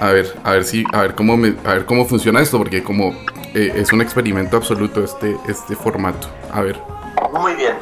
A 0.00 0.12
ver, 0.12 0.34
a 0.44 0.52
ver 0.52 0.64
si, 0.64 0.84
a 0.92 1.02
ver 1.02 1.14
cómo 1.14 1.34
a 1.34 1.74
ver 1.74 1.84
cómo 1.84 2.06
funciona 2.06 2.40
esto, 2.40 2.56
porque 2.56 2.82
como 2.82 3.12
eh, 3.54 3.72
es 3.76 3.92
un 3.92 4.00
experimento 4.00 4.56
absoluto 4.56 5.04
este, 5.04 5.36
este 5.48 5.76
formato. 5.76 6.28
A 6.52 6.62
ver. 6.62 6.99
Muy 7.32 7.54
bien. 7.54 7.76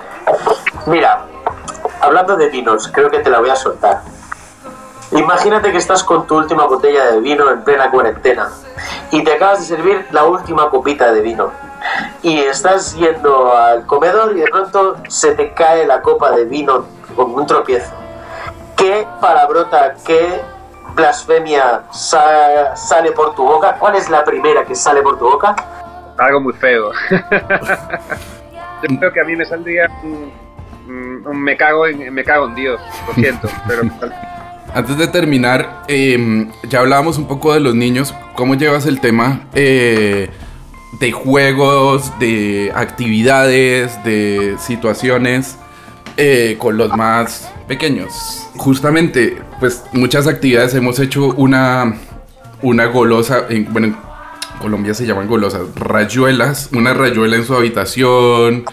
Mira, 0.87 1.27
hablando 2.01 2.37
de 2.37 2.49
vinos, 2.49 2.89
creo 2.93 3.11
que 3.11 3.21
te 3.21 3.31
la 3.31 3.41
voy 3.41 3.51
a 3.51 3.57
soltar. 3.57 4.03
Imagínate 5.13 5.73
que 5.73 5.79
estás 5.79 6.05
con 6.05 6.27
tu 6.27 6.37
última 6.37 6.67
botella 6.67 7.13
de 7.13 7.21
vino 7.21 7.51
en 7.51 7.63
plena 7.65 7.91
cuarentena 7.91 8.51
y 9.11 9.25
te 9.25 9.33
acabas 9.33 9.61
de 9.61 9.77
servir 9.77 10.07
la 10.11 10.25
última 10.25 10.69
copita 10.69 11.13
de 11.13 11.23
vino 11.23 11.51
y 12.23 12.39
estás 12.41 12.95
yendo 12.95 13.57
al 13.57 13.87
comedor 13.87 14.37
y 14.37 14.41
de 14.41 14.49
pronto 14.49 14.97
se 15.09 15.35
te 15.35 15.55
cae 15.55 15.87
la 15.87 16.03
copa 16.03 16.31
de 16.33 16.45
vino 16.45 16.85
con 17.17 17.35
un 17.35 17.47
tropiezo. 17.47 17.93
¿Qué 18.77 19.07
palabrota, 19.21 19.95
qué 20.05 20.43
blasfemia 20.95 21.85
sale 21.91 23.13
por 23.13 23.35
tu 23.35 23.45
boca? 23.45 23.77
¿Cuál 23.79 23.97
es 23.97 24.11
la 24.11 24.25
primera 24.25 24.65
que 24.65 24.75
sale 24.75 25.03
por 25.03 25.19
tu 25.19 25.25
boca? 25.25 25.57
Algo 26.19 26.41
muy 26.41 26.53
feo. 26.53 26.91
Yo 28.83 28.99
creo 28.99 29.13
que 29.13 29.21
a 29.21 29.25
mí 29.25 29.37
me 29.37 29.45
saldría 29.45 29.89
mm, 29.89 30.49
me 31.35 31.57
cago 31.57 31.87
en, 31.87 32.13
me 32.13 32.25
cago 32.25 32.49
en 32.49 32.55
Dios, 32.55 32.81
lo 33.07 33.15
siento, 33.15 33.49
pero 33.69 33.83
Antes 34.75 34.99
de 34.99 35.09
terminar, 35.09 35.85
em, 35.89 36.51
ya 36.69 36.81
hablábamos 36.81 37.19
un 37.19 37.27
poco 37.27 37.55
de 37.55 37.61
los 37.61 37.75
niños. 37.75 38.15
¿Cómo 38.35 38.55
llevas 38.55 38.87
el 38.87 39.01
tema 39.01 39.43
eh, 39.55 40.31
de 41.01 41.13
juegos, 41.13 42.13
de 42.19 42.73
actividades, 42.75 44.03
de 44.05 44.57
situaciones 44.59 45.59
eh, 46.17 46.57
con 46.59 46.77
los 46.77 46.95
más 46.97 47.53
pequeños? 47.67 48.47
Justamente, 48.57 49.39
pues 49.61 49.85
muchas 49.93 50.27
actividades 50.27 50.75
hemos 50.75 50.99
hecho 50.99 51.35
una, 51.35 51.97
una 52.63 52.87
golosa, 52.87 53.47
en, 53.49 53.73
bueno, 53.73 53.89
en 53.89 54.08
Colombia 54.59 54.95
se 54.95 55.07
llaman 55.07 55.27
golosas, 55.27 55.63
rayuelas, 55.77 56.71
una 56.73 56.95
rayuela 56.95 57.37
en 57.37 57.45
su 57.45 57.55
habitación, 57.55 58.65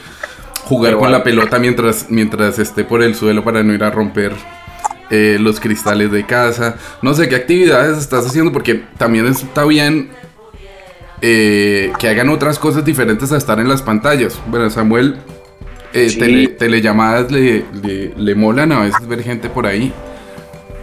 jugar 0.64 0.98
con 0.98 1.12
la 1.12 1.24
pelota 1.24 1.60
mientras, 1.60 2.08
mientras 2.10 2.60
esté 2.60 2.84
por 2.84 3.02
el 3.02 3.16
suelo 3.16 3.44
para 3.44 3.64
no 3.64 3.74
ir 3.74 3.84
a 3.84 3.92
romper 3.92 4.34
eh, 5.12 5.38
los 5.40 5.60
cristales 5.60 6.12
de 6.12 6.26
casa. 6.26 6.78
No 7.02 7.14
sé 7.14 7.30
qué 7.30 7.36
actividades 7.36 7.98
estás 7.98 8.26
haciendo 8.26 8.52
porque 8.52 8.84
también 8.98 9.28
está 9.28 9.64
bien 9.66 10.10
eh, 11.22 11.94
que 12.00 12.10
hagan 12.10 12.30
otras 12.30 12.60
cosas 12.60 12.84
diferentes 12.84 13.32
a 13.32 13.38
estar 13.38 13.60
en 13.60 13.70
las 13.70 13.82
pantallas. 13.82 14.40
Bueno, 14.48 14.70
Samuel, 14.70 15.18
eh, 15.94 16.14
tele, 16.18 16.48
telellamadas 16.48 17.32
le, 17.32 17.66
le, 18.18 18.36
molan 18.36 18.72
a 18.72 18.82
veces 18.82 19.08
ver 19.08 19.24
gente 19.24 19.50
por 19.50 19.66
ahí. 19.66 19.94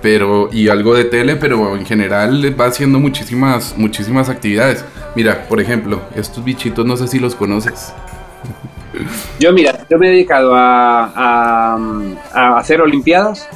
Pero, 0.02 0.50
y 0.52 0.68
algo 0.68 0.94
de 0.94 1.04
tele, 1.04 1.36
pero 1.36 1.76
en 1.76 1.86
general 1.86 2.60
va 2.60 2.66
haciendo 2.66 2.98
muchísimas, 2.98 3.74
muchísimas 3.78 4.28
actividades. 4.28 4.84
Mira, 5.14 5.46
por 5.48 5.60
ejemplo, 5.60 6.02
estos 6.14 6.44
bichitos 6.44 6.84
no 6.84 6.96
sé 6.96 7.06
si 7.08 7.18
los 7.18 7.34
conoces. 7.34 7.94
Yo, 9.38 9.52
mira, 9.52 9.86
yo 9.88 9.98
me 9.98 10.08
he 10.08 10.10
dedicado 10.10 10.54
a, 10.54 11.78
a 12.34 12.58
hacer 12.58 12.80
olimpiadas. 12.80 13.48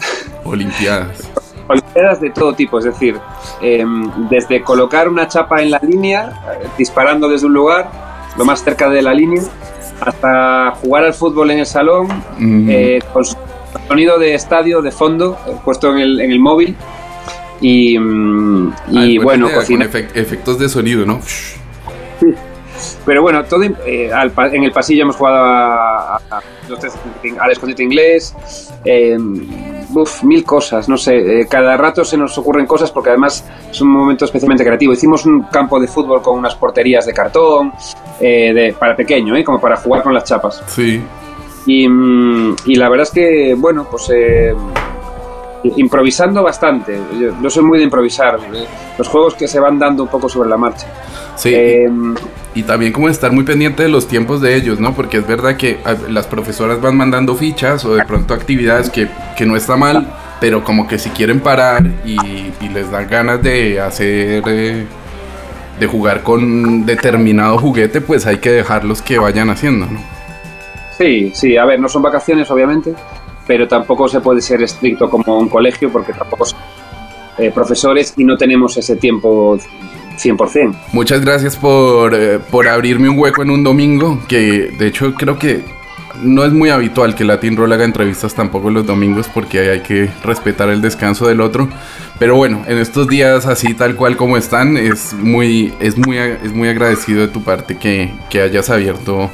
Olimpiadas. 0.44 1.30
Olimpiadas 1.68 2.20
de 2.20 2.30
todo 2.30 2.54
tipo, 2.54 2.78
es 2.78 2.84
decir, 2.84 3.18
em, 3.60 4.08
desde 4.28 4.62
colocar 4.62 5.08
una 5.08 5.26
chapa 5.26 5.62
en 5.62 5.72
la 5.72 5.80
línea, 5.82 6.30
eh, 6.62 6.68
disparando 6.78 7.28
desde 7.28 7.46
un 7.46 7.54
lugar, 7.54 7.90
lo 8.38 8.44
más 8.44 8.62
cerca 8.62 8.88
de 8.88 9.02
la 9.02 9.12
línea, 9.12 9.42
hasta 10.00 10.72
jugar 10.80 11.04
al 11.04 11.14
fútbol 11.14 11.50
en 11.50 11.58
el 11.58 11.66
salón, 11.66 12.06
eh, 12.68 13.00
con 13.12 13.24
sonido 13.88 14.18
de 14.18 14.34
estadio 14.34 14.82
de 14.82 14.90
fondo, 14.90 15.38
eh, 15.46 15.52
puesto 15.64 15.90
en 15.92 15.98
el, 15.98 16.20
en 16.20 16.30
el 16.30 16.40
móvil. 16.40 16.76
Y, 17.60 17.98
mm, 17.98 18.74
y 18.90 19.18
bueno, 19.18 19.48
cocina. 19.50 19.86
efectos 19.86 20.58
de 20.58 20.68
sonido, 20.68 21.06
¿no? 21.06 21.20
Pero 23.04 23.22
bueno, 23.22 23.44
todo 23.44 23.62
en 23.62 24.64
el 24.64 24.72
pasillo 24.72 25.02
hemos 25.02 25.16
jugado 25.16 25.44
a, 25.44 26.20
al 27.40 27.50
escondite 27.50 27.82
inglés, 27.82 28.34
eh, 28.84 29.16
mil 30.22 30.44
cosas, 30.44 30.88
no 30.88 30.96
sé, 30.96 31.40
eh, 31.40 31.46
cada 31.48 31.76
rato 31.76 32.04
se 32.04 32.16
nos 32.16 32.36
ocurren 32.38 32.66
cosas 32.66 32.90
porque 32.90 33.10
además 33.10 33.44
es 33.70 33.80
un 33.80 33.88
momento 33.88 34.24
especialmente 34.24 34.64
creativo. 34.64 34.92
Hicimos 34.92 35.24
un 35.26 35.42
campo 35.44 35.80
de 35.80 35.86
fútbol 35.86 36.22
con 36.22 36.38
unas 36.38 36.54
porterías 36.54 37.06
de 37.06 37.12
cartón, 37.12 37.72
eh, 38.20 38.52
de, 38.52 38.74
para 38.78 38.96
pequeño, 38.96 39.36
¿eh? 39.36 39.44
como 39.44 39.60
para 39.60 39.76
jugar 39.76 40.02
con 40.02 40.12
las 40.12 40.24
chapas. 40.24 40.62
Sí. 40.66 41.02
Y, 41.66 41.88
mm, 41.88 42.56
y 42.66 42.74
la 42.76 42.88
verdad 42.88 43.06
es 43.06 43.12
que, 43.12 43.54
bueno, 43.58 43.86
pues 43.90 44.10
improvisando 45.76 46.42
bastante. 46.42 46.98
Yo, 47.42 47.50
soy 47.50 47.64
muy 47.64 47.78
de 47.78 47.84
improvisar. 47.84 48.38
Los 48.98 49.08
juegos 49.08 49.34
que 49.34 49.48
se 49.48 49.58
van 49.58 49.78
dando 49.78 50.02
un 50.02 50.08
poco 50.08 50.28
sobre 50.28 50.48
la 50.48 50.56
marcha. 50.56 50.86
Sí. 51.36 51.54
y 52.54 52.62
también 52.62 52.92
como 52.92 53.10
estar 53.10 53.30
muy 53.30 53.44
pendiente 53.44 53.82
de 53.82 53.90
los 53.90 54.08
tiempos 54.08 54.40
de 54.40 54.54
ellos, 54.56 54.80
¿no? 54.80 54.94
Porque 54.94 55.18
es 55.18 55.26
verdad 55.26 55.56
que 55.56 55.78
las 56.08 56.26
profesoras 56.26 56.80
van 56.80 56.96
mandando 56.96 57.34
fichas 57.34 57.84
o 57.84 57.94
de 57.94 58.04
pronto 58.06 58.32
actividades 58.32 58.88
que, 58.88 59.08
que 59.36 59.44
no 59.44 59.54
está 59.54 59.76
mal, 59.76 60.10
pero 60.40 60.64
como 60.64 60.88
que 60.88 60.98
si 60.98 61.10
quieren 61.10 61.40
parar 61.40 61.84
y, 62.06 62.16
les 62.72 62.90
dan 62.90 63.08
ganas 63.08 63.42
de 63.42 63.80
hacer... 63.80 64.42
Eh, 64.46 64.86
de 65.78 65.86
jugar 65.86 66.22
con 66.22 66.86
determinado 66.86 67.58
juguete, 67.58 68.00
pues 68.00 68.24
hay 68.24 68.38
que 68.38 68.50
dejarlos 68.50 69.02
que 69.02 69.18
vayan 69.18 69.50
haciendo, 69.50 69.84
¿no? 69.84 70.15
Sí, 70.98 71.30
sí, 71.34 71.56
a 71.56 71.64
ver, 71.64 71.78
no 71.78 71.88
son 71.88 72.02
vacaciones 72.02 72.50
obviamente, 72.50 72.94
pero 73.46 73.68
tampoco 73.68 74.08
se 74.08 74.20
puede 74.20 74.40
ser 74.40 74.62
estricto 74.62 75.10
como 75.10 75.38
un 75.38 75.48
colegio 75.48 75.90
porque 75.90 76.12
tampoco 76.12 76.46
son 76.46 76.58
eh, 77.38 77.50
profesores 77.54 78.14
y 78.16 78.24
no 78.24 78.36
tenemos 78.36 78.76
ese 78.76 78.96
tiempo 78.96 79.58
100%. 80.16 80.74
Muchas 80.92 81.20
gracias 81.20 81.56
por, 81.56 82.14
eh, 82.14 82.38
por 82.50 82.66
abrirme 82.66 83.08
un 83.08 83.18
hueco 83.18 83.42
en 83.42 83.50
un 83.50 83.62
domingo, 83.62 84.18
que 84.26 84.70
de 84.78 84.86
hecho 84.86 85.14
creo 85.14 85.38
que 85.38 85.62
no 86.22 86.44
es 86.44 86.52
muy 86.52 86.70
habitual 86.70 87.14
que 87.14 87.24
Latin 87.24 87.56
Roll 87.56 87.72
haga 87.72 87.84
entrevistas 87.84 88.34
tampoco 88.34 88.70
los 88.70 88.86
domingos 88.86 89.28
porque 89.28 89.70
hay 89.70 89.80
que 89.80 90.08
respetar 90.24 90.70
el 90.70 90.80
descanso 90.80 91.26
del 91.28 91.42
otro. 91.42 91.68
Pero 92.18 92.36
bueno, 92.36 92.62
en 92.66 92.78
estos 92.78 93.06
días 93.08 93.46
así 93.46 93.74
tal 93.74 93.96
cual 93.96 94.16
como 94.16 94.38
están, 94.38 94.78
es 94.78 95.12
muy, 95.12 95.74
es 95.80 95.98
muy, 95.98 96.16
es 96.16 96.52
muy 96.54 96.68
agradecido 96.68 97.20
de 97.20 97.28
tu 97.28 97.42
parte 97.42 97.76
que, 97.76 98.14
que 98.30 98.40
hayas 98.40 98.70
abierto 98.70 99.30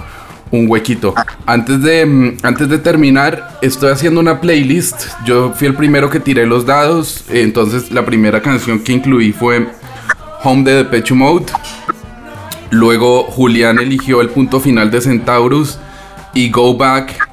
un 0.52 0.70
huequito. 0.70 1.14
Antes 1.46 1.82
de, 1.82 2.06
mm, 2.06 2.38
antes 2.42 2.68
de 2.68 2.78
terminar, 2.78 3.58
estoy 3.62 3.90
haciendo 3.90 4.20
una 4.20 4.40
playlist. 4.40 5.06
Yo 5.24 5.52
fui 5.54 5.66
el 5.66 5.74
primero 5.74 6.08
que 6.08 6.20
tiré 6.20 6.46
los 6.46 6.64
dados. 6.64 7.24
Entonces 7.30 7.90
la 7.90 8.04
primera 8.04 8.40
canción 8.40 8.78
que 8.78 8.92
incluí 8.92 9.32
fue 9.32 9.66
Home 10.44 10.62
de 10.62 10.76
Depeche 10.76 11.14
Mode. 11.14 11.46
Luego 12.70 13.24
Julián 13.24 13.78
eligió 13.78 14.20
el 14.20 14.28
punto 14.28 14.60
final 14.60 14.90
de 14.90 15.00
Centaurus 15.00 15.78
y 16.32 16.50
Go 16.50 16.76
Back 16.76 17.28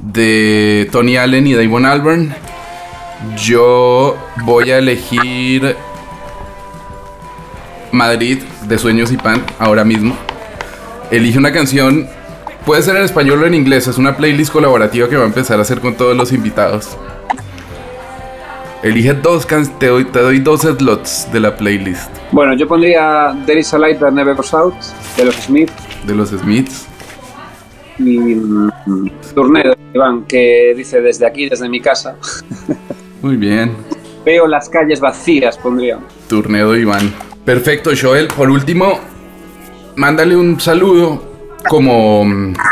de 0.00 0.88
Tony 0.92 1.16
Allen 1.16 1.46
y 1.46 1.54
Damon 1.54 1.84
Albarn. 1.84 2.34
Yo 3.36 4.16
voy 4.44 4.70
a 4.70 4.78
elegir 4.78 5.76
Madrid 7.92 8.38
de 8.68 8.78
Sueños 8.78 9.10
y 9.12 9.16
Pan 9.16 9.44
ahora 9.58 9.84
mismo. 9.84 10.16
Elige 11.10 11.38
una 11.38 11.52
canción, 11.52 12.08
puede 12.68 12.82
ser 12.82 12.96
en 12.96 13.04
español 13.04 13.42
o 13.42 13.46
en 13.46 13.54
inglés, 13.54 13.88
es 13.88 13.96
una 13.96 14.14
playlist 14.14 14.52
colaborativa 14.52 15.08
que 15.08 15.16
va 15.16 15.22
a 15.22 15.26
empezar 15.26 15.58
a 15.58 15.62
hacer 15.62 15.80
con 15.80 15.94
todos 15.94 16.14
los 16.14 16.32
invitados. 16.32 16.98
Elige 18.82 19.14
dos 19.14 19.46
te 19.78 19.86
doy, 19.86 20.04
te 20.04 20.18
doy 20.18 20.40
dos 20.40 20.60
slots 20.60 21.32
de 21.32 21.40
la 21.40 21.56
playlist. 21.56 22.10
Bueno, 22.30 22.54
yo 22.54 22.68
pondría 22.68 23.34
There 23.46 23.58
is 23.58 23.72
a 23.72 23.78
light 23.78 23.98
that 24.00 24.12
never 24.12 24.34
goes 24.34 24.52
out 24.52 24.74
de 25.16 25.24
los 25.24 25.34
Smiths. 25.36 25.72
De 26.06 26.14
los 26.14 26.28
Smiths. 26.28 26.86
Y 27.98 28.18
de 28.18 29.76
Iván, 29.94 30.24
que 30.24 30.74
dice 30.76 31.00
desde 31.00 31.26
aquí, 31.26 31.48
desde 31.48 31.70
mi 31.70 31.80
casa. 31.80 32.16
Muy 33.22 33.36
bien. 33.36 33.72
Veo 34.26 34.46
las 34.46 34.68
calles 34.68 35.00
vacías, 35.00 35.56
pondría. 35.56 36.00
Turnedo 36.28 36.76
Iván. 36.76 37.14
Perfecto, 37.46 37.92
Joel. 37.98 38.28
Por 38.28 38.50
último, 38.50 39.00
mándale 39.96 40.36
un 40.36 40.60
saludo 40.60 41.27
como 41.68 42.26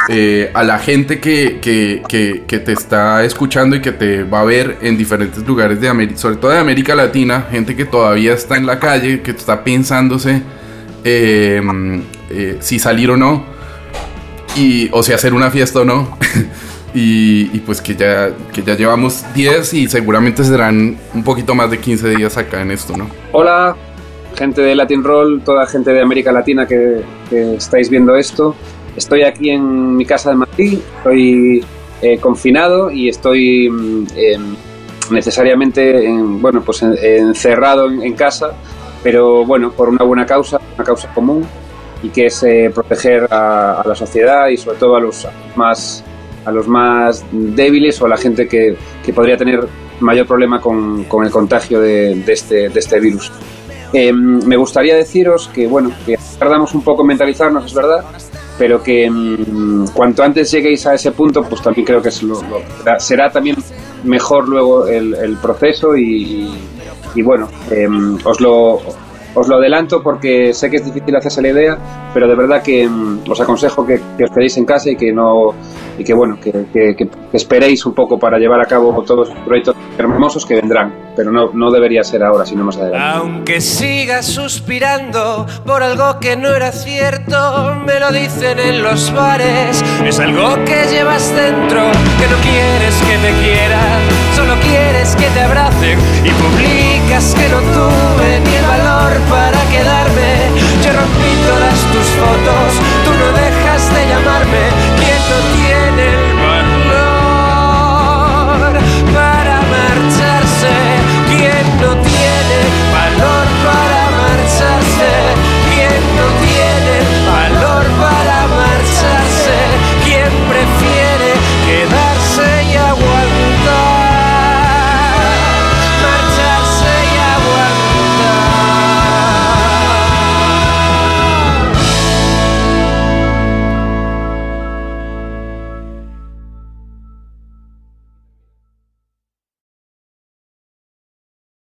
eh, 0.09 0.51
a 0.55 0.65
la 0.65 0.79
gente 0.79 1.21
que, 1.21 1.61
que, 1.61 2.59
te 2.59 2.73
está 2.73 3.23
escuchando 3.25 3.77
y 3.77 3.81
que 3.81 3.93
te 3.93 4.25
va 4.25 4.41
a 4.41 4.45
ver 4.45 4.79
en 4.81 4.97
diferentes 4.97 5.47
lugares 5.47 5.81
de 5.81 5.89
América, 5.89 6.19
sobre 6.19 6.37
todo 6.37 6.51
de 6.51 6.59
América 6.59 6.95
Latina, 6.95 7.47
gente 7.51 7.77
que 7.77 7.85
todavía 7.85 8.33
está 8.33 8.57
en 8.57 8.67
la 8.67 8.79
calle, 8.79 9.21
que 9.21 9.31
está 9.31 9.63
pensándose 9.63 10.43
em, 11.05 12.03
eh, 12.31 12.57
si 12.61 12.79
salir 12.79 13.11
o 13.11 13.17
no, 13.17 13.45
y, 14.57 14.89
o 14.93 15.03
si 15.03 15.13
hacer 15.13 15.35
una 15.35 15.51
fiesta 15.51 15.81
o 15.81 15.85
no. 15.85 16.19
y, 16.95 17.45
pues 17.61 17.83
que 17.83 17.95
ya, 17.95 18.31
que 18.53 18.63
ya 18.63 18.75
llevamos 18.75 19.25
10 19.35 19.75
y 19.75 19.89
seguramente 19.89 20.43
serán 20.43 20.97
un 21.13 21.23
poquito 21.23 21.55
más 21.55 21.71
de 21.71 21.79
15 21.79 22.17
días 22.17 22.37
acá 22.39 22.63
en 22.63 22.71
esto, 22.71 22.97
¿no? 22.97 23.11
Hola, 23.33 23.77
gente 24.35 24.63
de 24.63 24.75
Latin 24.75 25.05
Roll, 25.05 25.43
toda 25.45 25.67
gente 25.67 25.93
de 25.93 26.01
América 26.01 26.33
Latina 26.33 26.67
que, 26.67 27.03
que 27.29 27.57
estáis 27.57 27.91
viendo 27.91 28.17
esto. 28.17 28.57
Estoy 28.97 29.23
aquí 29.25 29.51
en 29.51 29.97
mi 29.97 30.07
casa 30.07 30.31
de 30.31 30.37
Madrid, 30.37 30.79
estoy 30.99 31.65
eh, 32.01 32.19
confinado 32.19 32.91
y 32.91 33.09
estoy 33.09 33.67
em, 33.67 34.57
necesariamente 35.11 36.09
bueno, 36.41 36.63
pues 36.63 36.83
encerrado 36.83 37.89
en, 37.91 38.15
casa, 38.15 38.53
pero 39.03 39.45
bueno, 39.45 39.71
por 39.73 39.91
una 39.91 40.03
buena 40.03 40.25
causa, 40.25 40.59
una 40.75 40.85
causa 40.85 41.13
común 41.13 41.45
y 42.03 42.09
que 42.09 42.27
es 42.27 42.43
eh, 42.43 42.71
proteger 42.75 43.29
a, 43.31 43.83
la 43.85 43.95
sociedad 43.95 44.49
y 44.49 44.57
sobre 44.57 44.79
todo 44.79 44.97
a 44.97 45.01
los 45.01 45.27
más 45.55 46.03
a 46.45 46.53
los 46.53 46.69
más 46.69 47.25
débiles 47.33 48.01
o 48.01 48.07
a 48.07 48.09
la 48.09 48.17
gente 48.17 48.47
que, 48.47 48.77
que 49.05 49.13
podría 49.13 49.37
tener 49.37 49.67
mayor 50.01 50.27
problema 50.27 50.61
con, 50.61 51.05
con 51.05 51.25
el 51.25 51.31
contagio 51.31 51.81
de, 51.81 52.15
de, 52.15 52.33
este, 52.33 52.69
de 52.69 52.79
este 52.79 53.01
virus. 53.01 53.33
Em, 53.93 54.45
me 54.45 54.57
gustaría 54.57 54.95
deciros 54.95 55.49
que, 55.49 55.67
bueno, 55.67 55.91
que 56.05 56.19
tardamos 56.39 56.75
un 56.75 56.83
poco 56.83 57.03
en 57.03 57.09
mentalizarnos, 57.09 57.67
es 57.67 57.75
verdad, 57.75 58.05
pero 58.59 58.83
que 58.83 59.11
mm, 59.11 59.89
cuanto 59.95 60.23
antes 60.23 60.51
lleguéis 60.51 60.87
a 60.87 60.95
ese 60.95 61.13
punto, 61.13 61.43
pues 61.43 61.63
también 61.63 61.87
creo 61.87 62.03
que 62.03 62.11
será 62.99 63.31
también 63.31 63.57
mejor 64.05 64.49
luego 64.49 64.87
el, 64.87 65.37
proceso 65.41 65.97
y, 65.97 66.51
bueno, 67.23 67.49
em, 67.71 68.19
os, 68.25 68.41
lo, 68.41 68.81
os 69.35 69.49
lo 69.49 69.57
adelanto 69.57 70.03
porque 70.03 70.55
sé 70.55 70.71
que 70.71 70.77
es 70.77 70.85
difícil 70.85 71.15
hacerse 71.17 71.43
la 71.43 71.49
idea, 71.49 71.79
pero 72.15 72.27
de 72.27 72.35
verdad 72.35 72.63
que 72.63 72.89
mm, 72.89 73.31
os 73.31 73.41
aconsejo 73.41 73.87
que, 73.87 73.95
os 73.95 74.31
quedéis 74.31 74.57
en 74.57 74.65
casa 74.65 74.91
y 74.91 74.97
que 74.97 75.13
no, 75.13 75.55
y 75.99 76.05
que 76.05 76.15
bueno, 76.15 76.39
que, 76.41 76.53
que, 76.73 76.95
que, 76.97 77.09
esperéis 77.33 77.85
un 77.87 77.95
poco 77.95 78.19
para 78.19 78.39
llevar 78.39 78.61
a 78.61 78.67
cabo 78.67 79.03
todos 79.03 79.29
los 79.29 79.39
proyectos 79.41 79.77
hermosos 79.99 80.45
que 80.45 80.55
vendrán, 80.55 81.13
pero 81.17 81.31
no, 81.33 81.51
no 81.53 81.71
debería 81.71 82.03
ser 82.05 82.23
ahora, 82.23 82.45
sino 82.45 82.65
más 82.65 82.77
adelante. 82.77 83.19
Aunque 83.19 83.61
sigas 83.61 84.27
suspirando 84.27 85.47
por 85.65 85.83
algo 85.83 86.19
que 86.21 86.37
no 86.37 86.49
era 86.49 86.73
cierto, 86.73 87.77
me 87.87 87.99
lo 88.01 88.11
dicen 88.13 88.59
en 88.59 88.83
los 88.83 89.13
bares, 89.15 89.83
es 90.05 90.19
algo 90.19 90.55
que 90.65 90.87
llevas 90.91 91.35
dentro, 91.35 91.91
que 92.19 92.29
no 92.29 92.37
quieres 92.43 92.95
que 93.03 93.17
te 93.19 93.33
quieran, 93.43 94.01
solo 94.35 94.55
quieres 94.61 95.17
que 95.17 95.27
te 95.29 95.41
abracen 95.41 95.99
y 96.25 96.31
publicas 96.31 97.35
que 97.35 97.49
no 97.49 97.61
tuve 97.61 98.41
ni 98.45 98.55
el 98.55 98.67
valor 98.67 99.13
para 99.31 99.61
quedarme, 99.71 100.51
yo 100.85 100.93
rompí 100.93 101.33
todas 101.47 101.81
tus 101.93 102.07
fotos 102.21 102.76